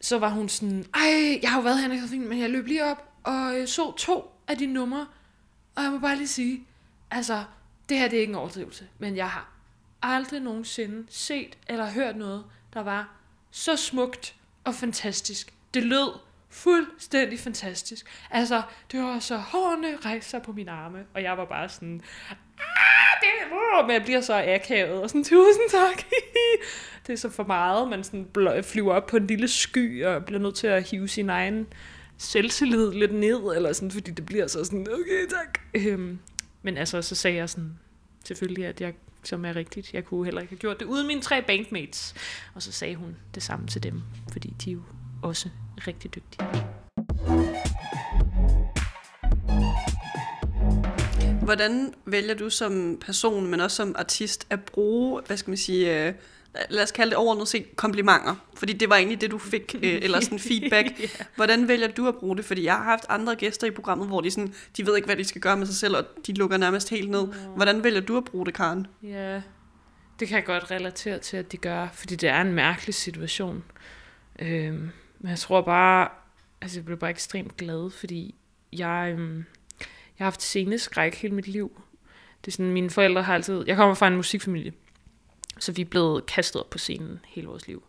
[0.00, 2.84] så var hun sådan, ej, jeg har jo været her i men jeg løb lige
[2.84, 5.06] op og øh, så to af de numre.
[5.76, 6.66] Og jeg må bare lige sige,
[7.10, 7.44] altså,
[7.88, 9.52] det her det er ikke en overdrivelse, men jeg har
[10.02, 12.44] aldrig nogensinde set eller hørt noget,
[12.74, 13.16] der var
[13.50, 15.54] så smukt og fantastisk.
[15.74, 16.12] Det lød
[16.52, 18.06] fuldstændig fantastisk.
[18.30, 22.00] Altså, det var så hårene rejste sig på mine arme, og jeg var bare sådan,
[22.58, 26.02] ah, det er, men jeg bliver så akavet, og sådan, tusind tak.
[27.06, 30.24] det er så for meget, man sådan bl- flyver op på en lille sky, og
[30.24, 31.66] bliver nødt til at hive sin egen
[32.18, 35.58] selvtillid lidt ned, eller sådan, fordi det bliver så sådan, okay, tak.
[35.74, 36.18] Øhm,
[36.62, 37.78] men altså, så sagde jeg sådan,
[38.24, 38.94] selvfølgelig, at jeg
[39.24, 39.94] som er rigtigt.
[39.94, 42.14] Jeg kunne heller ikke have gjort det uden mine tre bankmates.
[42.54, 44.80] Og så sagde hun det samme til dem, fordi de jo
[45.22, 45.48] også
[45.86, 46.46] rigtig dygtige.
[51.42, 56.06] Hvordan vælger du som person, men også som artist, at bruge, hvad skal man sige,
[56.06, 56.14] øh,
[56.70, 58.46] lad os kalde det overordnet set komplimenter?
[58.54, 61.00] Fordi det var egentlig det, du fik, øh, eller sådan feedback.
[61.00, 61.06] ja.
[61.36, 62.44] Hvordan vælger du at bruge det?
[62.44, 65.16] Fordi jeg har haft andre gæster i programmet, hvor de, sådan, de ved ikke, hvad
[65.16, 67.26] de skal gøre med sig selv, og de lukker nærmest helt ned.
[67.56, 68.86] Hvordan vælger du at bruge det, Karen?
[69.02, 69.42] Ja,
[70.20, 73.64] det kan jeg godt relatere til, at de gør, fordi det er en mærkelig situation.
[74.38, 74.90] Øhm,
[75.22, 76.08] men jeg tror bare,
[76.60, 78.34] altså jeg blev bare ekstremt glad, fordi
[78.72, 79.44] jeg, øhm,
[79.78, 79.86] jeg
[80.18, 81.82] har haft sceneskræk hele mit liv.
[82.44, 84.72] Det er sådan, mine forældre har altid, jeg kommer fra en musikfamilie,
[85.58, 87.82] så vi er blevet kastet op på scenen hele vores liv.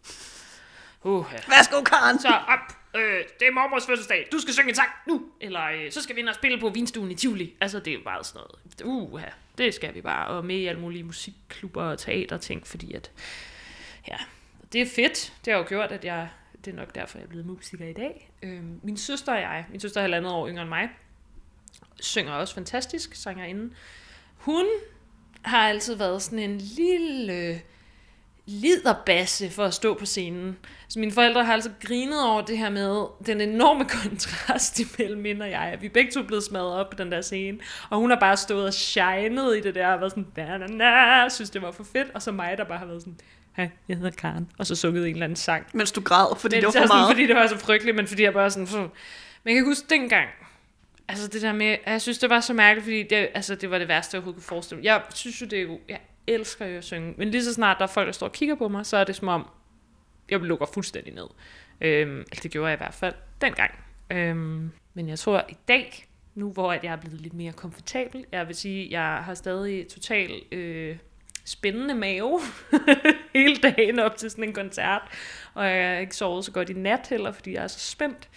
[1.03, 1.37] Uh, ja.
[1.47, 2.19] Værsgo, Karen!
[2.19, 2.59] Så op,
[2.95, 6.15] øh, det er mormors fødselsdag, du skal synge en sang nu, eller øh, så skal
[6.15, 7.55] vi ind og spille på vinstuen i Tivoli.
[7.61, 10.65] Altså det er bare sådan noget, uh, ja, det skal vi bare, og med i
[10.65, 13.11] alle mulige musikklubber og teaterting, fordi at,
[14.07, 14.17] ja,
[14.73, 15.33] det er fedt.
[15.45, 16.29] Det har jo gjort, at jeg,
[16.65, 18.31] det er nok derfor, jeg er blevet musiker i dag.
[18.43, 20.89] Øh, min søster og jeg, min søster er halvandet år yngre end mig,
[21.99, 23.73] synger også fantastisk, sangerinde.
[24.37, 24.65] Hun
[25.41, 27.61] har altid været sådan en lille
[28.45, 30.57] liderbasse for at stå på scenen.
[30.87, 35.41] Så mine forældre har altså grinet over det her med den enorme kontrast imellem min
[35.41, 35.77] og jeg.
[35.81, 37.59] Vi vi begge to blevet smadret op på den der scene.
[37.89, 41.29] Og hun har bare stået og shined i det der, og været sådan, na, na,
[41.29, 42.07] synes det var for fedt.
[42.13, 43.17] Og så mig, der bare har været sådan,
[43.55, 44.51] hej, jeg hedder Karen.
[44.57, 45.65] Og så sunget en eller anden sang.
[45.73, 47.11] Mens du græd, fordi Men det var så for sådan, meget.
[47.11, 48.67] Fordi det var så frygteligt, men fordi jeg bare sådan...
[49.43, 50.29] Men jeg kan huske dengang,
[51.07, 53.77] altså det der med, jeg synes det var så mærkeligt, fordi det, altså, det var
[53.77, 54.85] det værste, jeg overhovedet kunne forestille mig.
[54.85, 57.77] Jeg synes jo, det er jo, jeg elsker jo at synge, men lige så snart
[57.77, 59.47] der er folk, der står og kigger på mig, så er det som om,
[60.29, 61.27] jeg lukker fuldstændig ned.
[61.81, 63.71] Øhm, altså det gjorde jeg i hvert fald dengang.
[64.09, 68.25] Øhm, men jeg tror i dag, nu hvor at jeg er blevet lidt mere komfortabel,
[68.31, 70.97] jeg vil sige, jeg har stadig total øh,
[71.45, 72.39] spændende mave
[73.35, 75.01] hele dagen op til sådan en koncert,
[75.53, 78.29] og jeg har ikke sovet så godt i nat heller, fordi jeg er så spændt.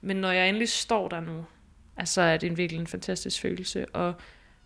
[0.00, 1.44] Men når jeg endelig står der nu,
[1.96, 4.14] altså er det en virkelig en fantastisk følelse, og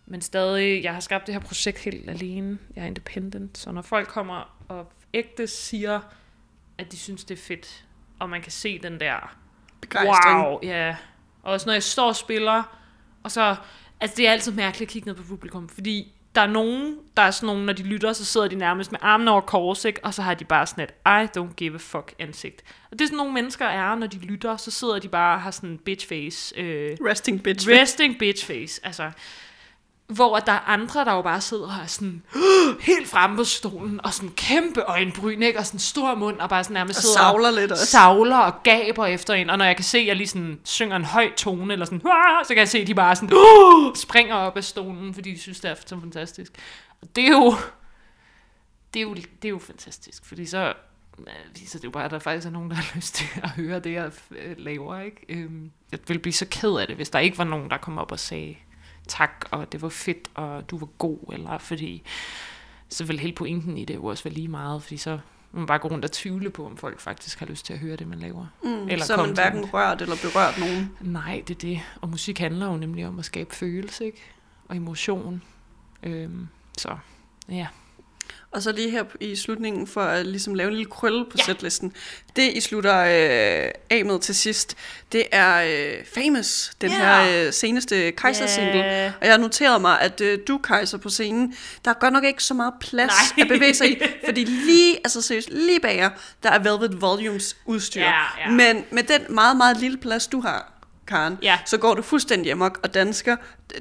[0.05, 2.57] men stadig, jeg har skabt det her projekt helt alene.
[2.75, 5.99] Jeg er independent, så når folk kommer og ægte siger,
[6.77, 7.85] at de synes, det er fedt,
[8.19, 9.37] og man kan se den der
[9.81, 10.39] Begejstring.
[10.39, 10.95] Wow, ja.
[11.43, 12.79] Og også når jeg står og spiller,
[13.23, 13.55] og så,
[14.01, 17.23] altså det er altid mærkeligt at kigge ned på publikum, fordi der er nogen, der
[17.23, 19.99] er sådan nogen, når de lytter, så sidder de nærmest med armene over kors, ikke?
[20.05, 22.63] og så har de bare sådan et, I don't give a fuck ansigt.
[22.91, 25.41] Og det er sådan nogle mennesker er, når de lytter, så sidder de bare og
[25.41, 26.55] har sådan en bitch face.
[26.59, 27.69] Øh, Resting bitch.
[27.69, 29.11] resting bitch face, altså.
[30.07, 32.23] Hvor der er andre, der jo bare sidder og er sådan
[32.81, 35.59] helt fremme på stolen, og sådan kæmpe øjenbryn, ikke?
[35.59, 37.85] og sådan stor mund, og bare sådan nærmest Og sidder savler lidt også.
[37.85, 40.95] savler og gaber efter en, og når jeg kan se, at jeg lige sådan synger
[40.95, 42.01] en høj tone, eller sådan,
[42.43, 45.39] så kan jeg se, at de bare sådan, uh, springer op af stolen, fordi de
[45.39, 46.51] synes, det er så fantastisk.
[47.01, 47.55] Og det er jo,
[48.93, 50.73] det er jo, det er jo fantastisk, fordi så
[51.19, 51.25] øh,
[51.59, 53.79] viser det jo bare, at der faktisk er nogen, der har lyst til at høre
[53.79, 54.99] det, jeg øh, laver.
[54.99, 55.17] Ikke?
[55.29, 57.97] Øhm, Jeg ville blive så ked af det, hvis der ikke var nogen, der kom
[57.97, 58.55] op og sagde
[59.07, 62.03] tak, og det var fedt, og du var god, eller fordi
[62.89, 65.19] så vil hele pointen i det jo også være lige meget, fordi så
[65.51, 67.95] man bare gå rundt og tvivle på, om folk faktisk har lyst til at høre
[67.95, 68.45] det, man laver.
[68.63, 70.91] Mm, Eller så man hverken rørt eller berørt nogen.
[71.01, 71.81] Nej, det er det.
[72.01, 74.23] Og musik handler jo nemlig om at skabe følelse, ikke?
[74.69, 75.41] Og emotion.
[76.03, 76.47] Øhm,
[76.77, 76.97] så,
[77.49, 77.67] ja.
[78.51, 81.43] Og så lige her i slutningen, for at ligesom lave en lille krølle på Ja.
[81.43, 81.93] setlisten.
[82.35, 84.75] Det, I slutter øh, af med til sidst,
[85.11, 86.97] det er øh, Famous, den Ja.
[86.97, 88.77] her øh, seneste Kaiser-single.
[88.83, 89.11] Ja.
[89.21, 91.55] Og jeg har noteret mig, at øh, du, Kaiser, på scenen,
[91.85, 93.43] der er godt nok ikke så meget plads Nej.
[93.43, 94.01] at bevæge sig i.
[94.25, 96.09] Fordi lige, altså seriøst, lige bag jer,
[96.43, 98.01] der er Velvet Volumes udstyr.
[98.01, 98.49] Ja, ja.
[98.49, 100.71] Men med den meget, meget lille plads, du har,
[101.07, 101.57] Karen, Ja.
[101.65, 103.35] så går du fuldstændig amok og dansker.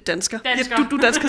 [0.06, 0.38] Dansker?
[0.38, 0.76] Dansker.
[0.78, 1.28] Ja, du, du dansker.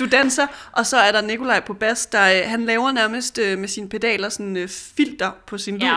[0.00, 3.58] Du danser, og så er der Nikolaj på bas, der øh, han laver nærmest øh,
[3.58, 5.96] med sine pedaler sådan øh, filter på sin lyd, Ja.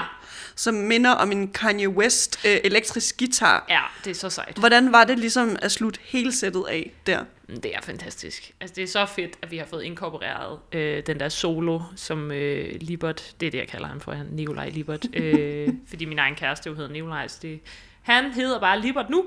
[0.55, 3.65] som minder om en Kanye West øh, elektrisk guitar.
[3.69, 4.57] Ja, det er så sejt.
[4.57, 7.23] Hvordan var det ligesom at slutte hele sættet af der?
[7.49, 8.51] Det er fantastisk.
[8.61, 12.31] Altså, det er så fedt, at vi har fået inkorporeret øh, den der solo, som
[12.31, 16.19] øh, Libert, det er det, jeg kalder ham for, han Nikolaj Libert, øh, fordi min
[16.19, 17.59] egen kæreste jo hedder Nikolaj, så det,
[18.03, 19.25] han hedder bare Libert nu.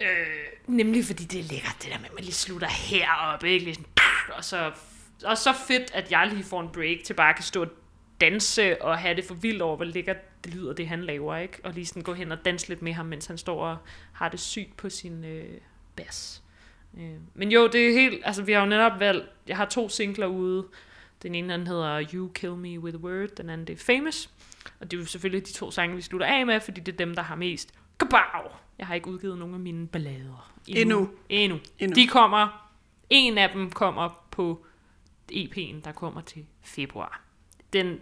[0.00, 0.06] Øh,
[0.66, 3.64] nemlig fordi det er lækkert, det der med, at man lige slutter heroppe, ikke?
[3.64, 3.90] Lige sådan,
[4.36, 4.72] og så,
[5.24, 7.70] og så fedt, at jeg lige får en break til bare at kan stå og
[8.20, 11.58] danse og have det for vildt over, hvor lækkert det lyder, det han laver, ikke?
[11.64, 13.76] Og lige sådan gå hen og danse lidt med ham, mens han står og
[14.12, 15.58] har det sygt på sin øh,
[15.96, 16.42] bas.
[16.98, 19.88] Øh, Men jo, det er helt, altså vi har jo netop valgt, jeg har to
[19.88, 20.66] singler ude.
[21.22, 24.30] Den ene den hedder You Kill Me With a Word, den anden det er Famous.
[24.80, 26.96] Og det er jo selvfølgelig de to sange, vi slutter af med, fordi det er
[26.96, 28.52] dem, der har mest kabav.
[28.78, 30.52] Jeg har ikke udgivet nogen af mine ballader.
[30.68, 31.08] Endnu.
[31.28, 31.58] Endnu.
[31.78, 31.94] Endnu.
[31.94, 32.70] De kommer,
[33.10, 34.66] en af dem kommer på
[35.32, 37.20] EP'en, der kommer til februar.
[37.72, 38.00] Den,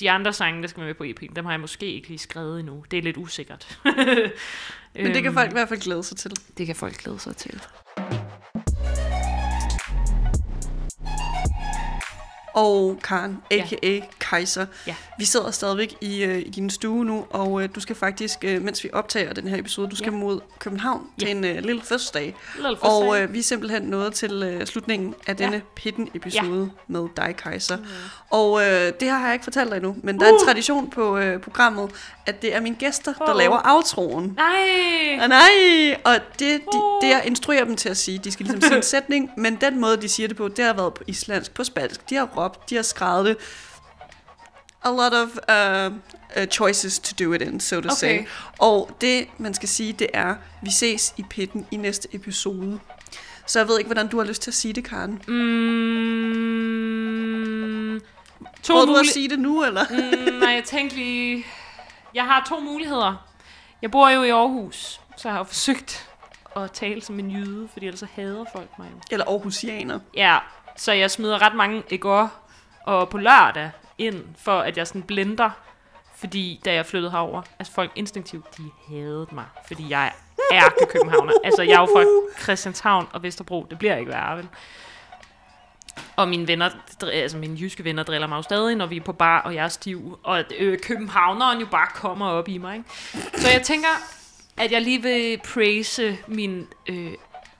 [0.00, 2.60] de andre sange, der skal med på EP'en, dem har jeg måske ikke lige skrevet
[2.60, 2.84] endnu.
[2.90, 3.78] Det er lidt usikkert.
[3.84, 6.30] Men det kan Øhm, folk i hvert fald glæde sig til.
[6.58, 7.62] det kan folk glæde sig til.
[12.54, 13.56] Og Karen, Ja.
[14.32, 14.66] Kaiser.
[14.86, 14.94] Ja.
[15.18, 18.62] Vi sidder stadigvæk i, øh, i din stue nu, og øh, du skal faktisk, øh,
[18.62, 20.18] mens vi optager den her episode, du skal Ja.
[20.18, 21.26] mod København Ja.
[21.26, 22.34] til en øh, lille fødselsdag.
[22.54, 25.44] Lille Og øh, vi er simpelthen nået til øh, slutningen af Ja.
[25.44, 27.78] denne Pitten-episode med dig, Kaiser.
[28.30, 30.46] Og øh, det her har jeg ikke fortalt dig endnu, men der er en Uh.
[30.46, 31.90] tradition på øh, programmet,
[32.26, 33.36] at det er mine gæster, der Åh.
[33.38, 34.24] laver outroen.
[34.36, 35.18] Nej!
[35.20, 35.96] Ah, nej!
[36.04, 37.02] Og det, de, Uh.
[37.02, 39.80] det, jeg instruerer dem til at sige, de skal ligesom sige en sætning, men den
[39.80, 42.10] måde, de siger det på, det har været på islandsk, på spansk.
[42.10, 43.36] De har råbt, de har skrevet det.
[44.84, 45.92] A lot of uh,
[46.36, 47.96] uh, choices to do it in, so to Okay.
[47.96, 48.26] say.
[48.58, 52.78] Og det, man skal sige, det er, vi ses i pitten i næste episode.
[53.46, 55.20] Så jeg ved ikke, hvordan du har lyst til at sige det, Karen.
[56.32, 58.00] Mm,
[58.62, 59.84] to Prøver du at sige det nu, eller?
[59.90, 61.46] mm, nej, jeg tænkte lige...
[62.14, 63.26] Jeg har to muligheder.
[63.82, 66.08] Jeg bor jo i Aarhus, så jeg har jo forsøgt
[66.56, 68.96] at tale som en jyde, fordi ellers så hader folk mig jo.
[69.10, 69.98] Eller Aarhusianer.
[70.16, 70.38] Ja,
[70.76, 72.28] så jeg smider ret mange ægger
[72.86, 73.70] og på lørdag
[74.02, 75.50] ind, for at jeg sådan blender.
[76.16, 80.12] Fordi da jeg flyttede herover, altså folk instinktivt, de hadede mig, fordi jeg
[80.52, 81.32] er københavner.
[81.44, 84.48] altså jeg er jo fra Christianshavn og Vesterbro, det bliver ikke værre, vel?
[86.16, 86.70] Og mine venner,
[87.02, 89.64] altså mine jyske venner driller mig jo stadig, når vi er på bar, og jeg
[89.64, 90.18] er stiv.
[90.22, 92.90] Og øh, københavneren jo bare kommer op i mig, ikke?
[93.34, 93.88] Så jeg tænker,
[94.56, 97.12] at jeg lige vil praise min, øh,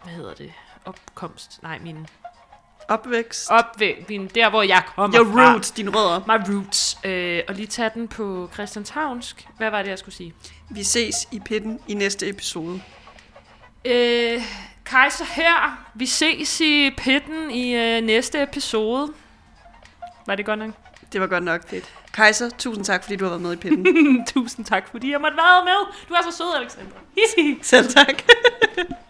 [0.02, 0.52] hvad hedder det,
[0.84, 2.06] opkomst, nej, min
[2.92, 3.50] Opvækst.
[3.50, 5.52] op ved min, der, hvor jeg kommer Your fra.
[5.52, 6.20] roots, dine rødder.
[6.26, 6.98] My roots.
[7.04, 9.46] Øh, og lige tage den på Christianshavnsk.
[9.58, 10.34] Hvad var det, jeg skulle sige?
[10.70, 12.82] Vi ses i pitten i næste episode.
[13.84, 14.42] Øh,
[14.86, 15.84] Kaiser her.
[15.94, 19.12] Vi ses i pitten i øh, næste episode.
[20.26, 20.70] Var det godt nok?
[21.12, 21.68] Det var godt nok.
[21.68, 21.84] Fedt.
[22.14, 23.86] Kaiser, tusind tak, fordi du har været med i pitten.
[24.34, 25.92] Tusind tak, fordi jeg måtte være med.
[26.08, 26.98] Du er så sød, Alexandra.
[27.62, 28.22] Selv tak.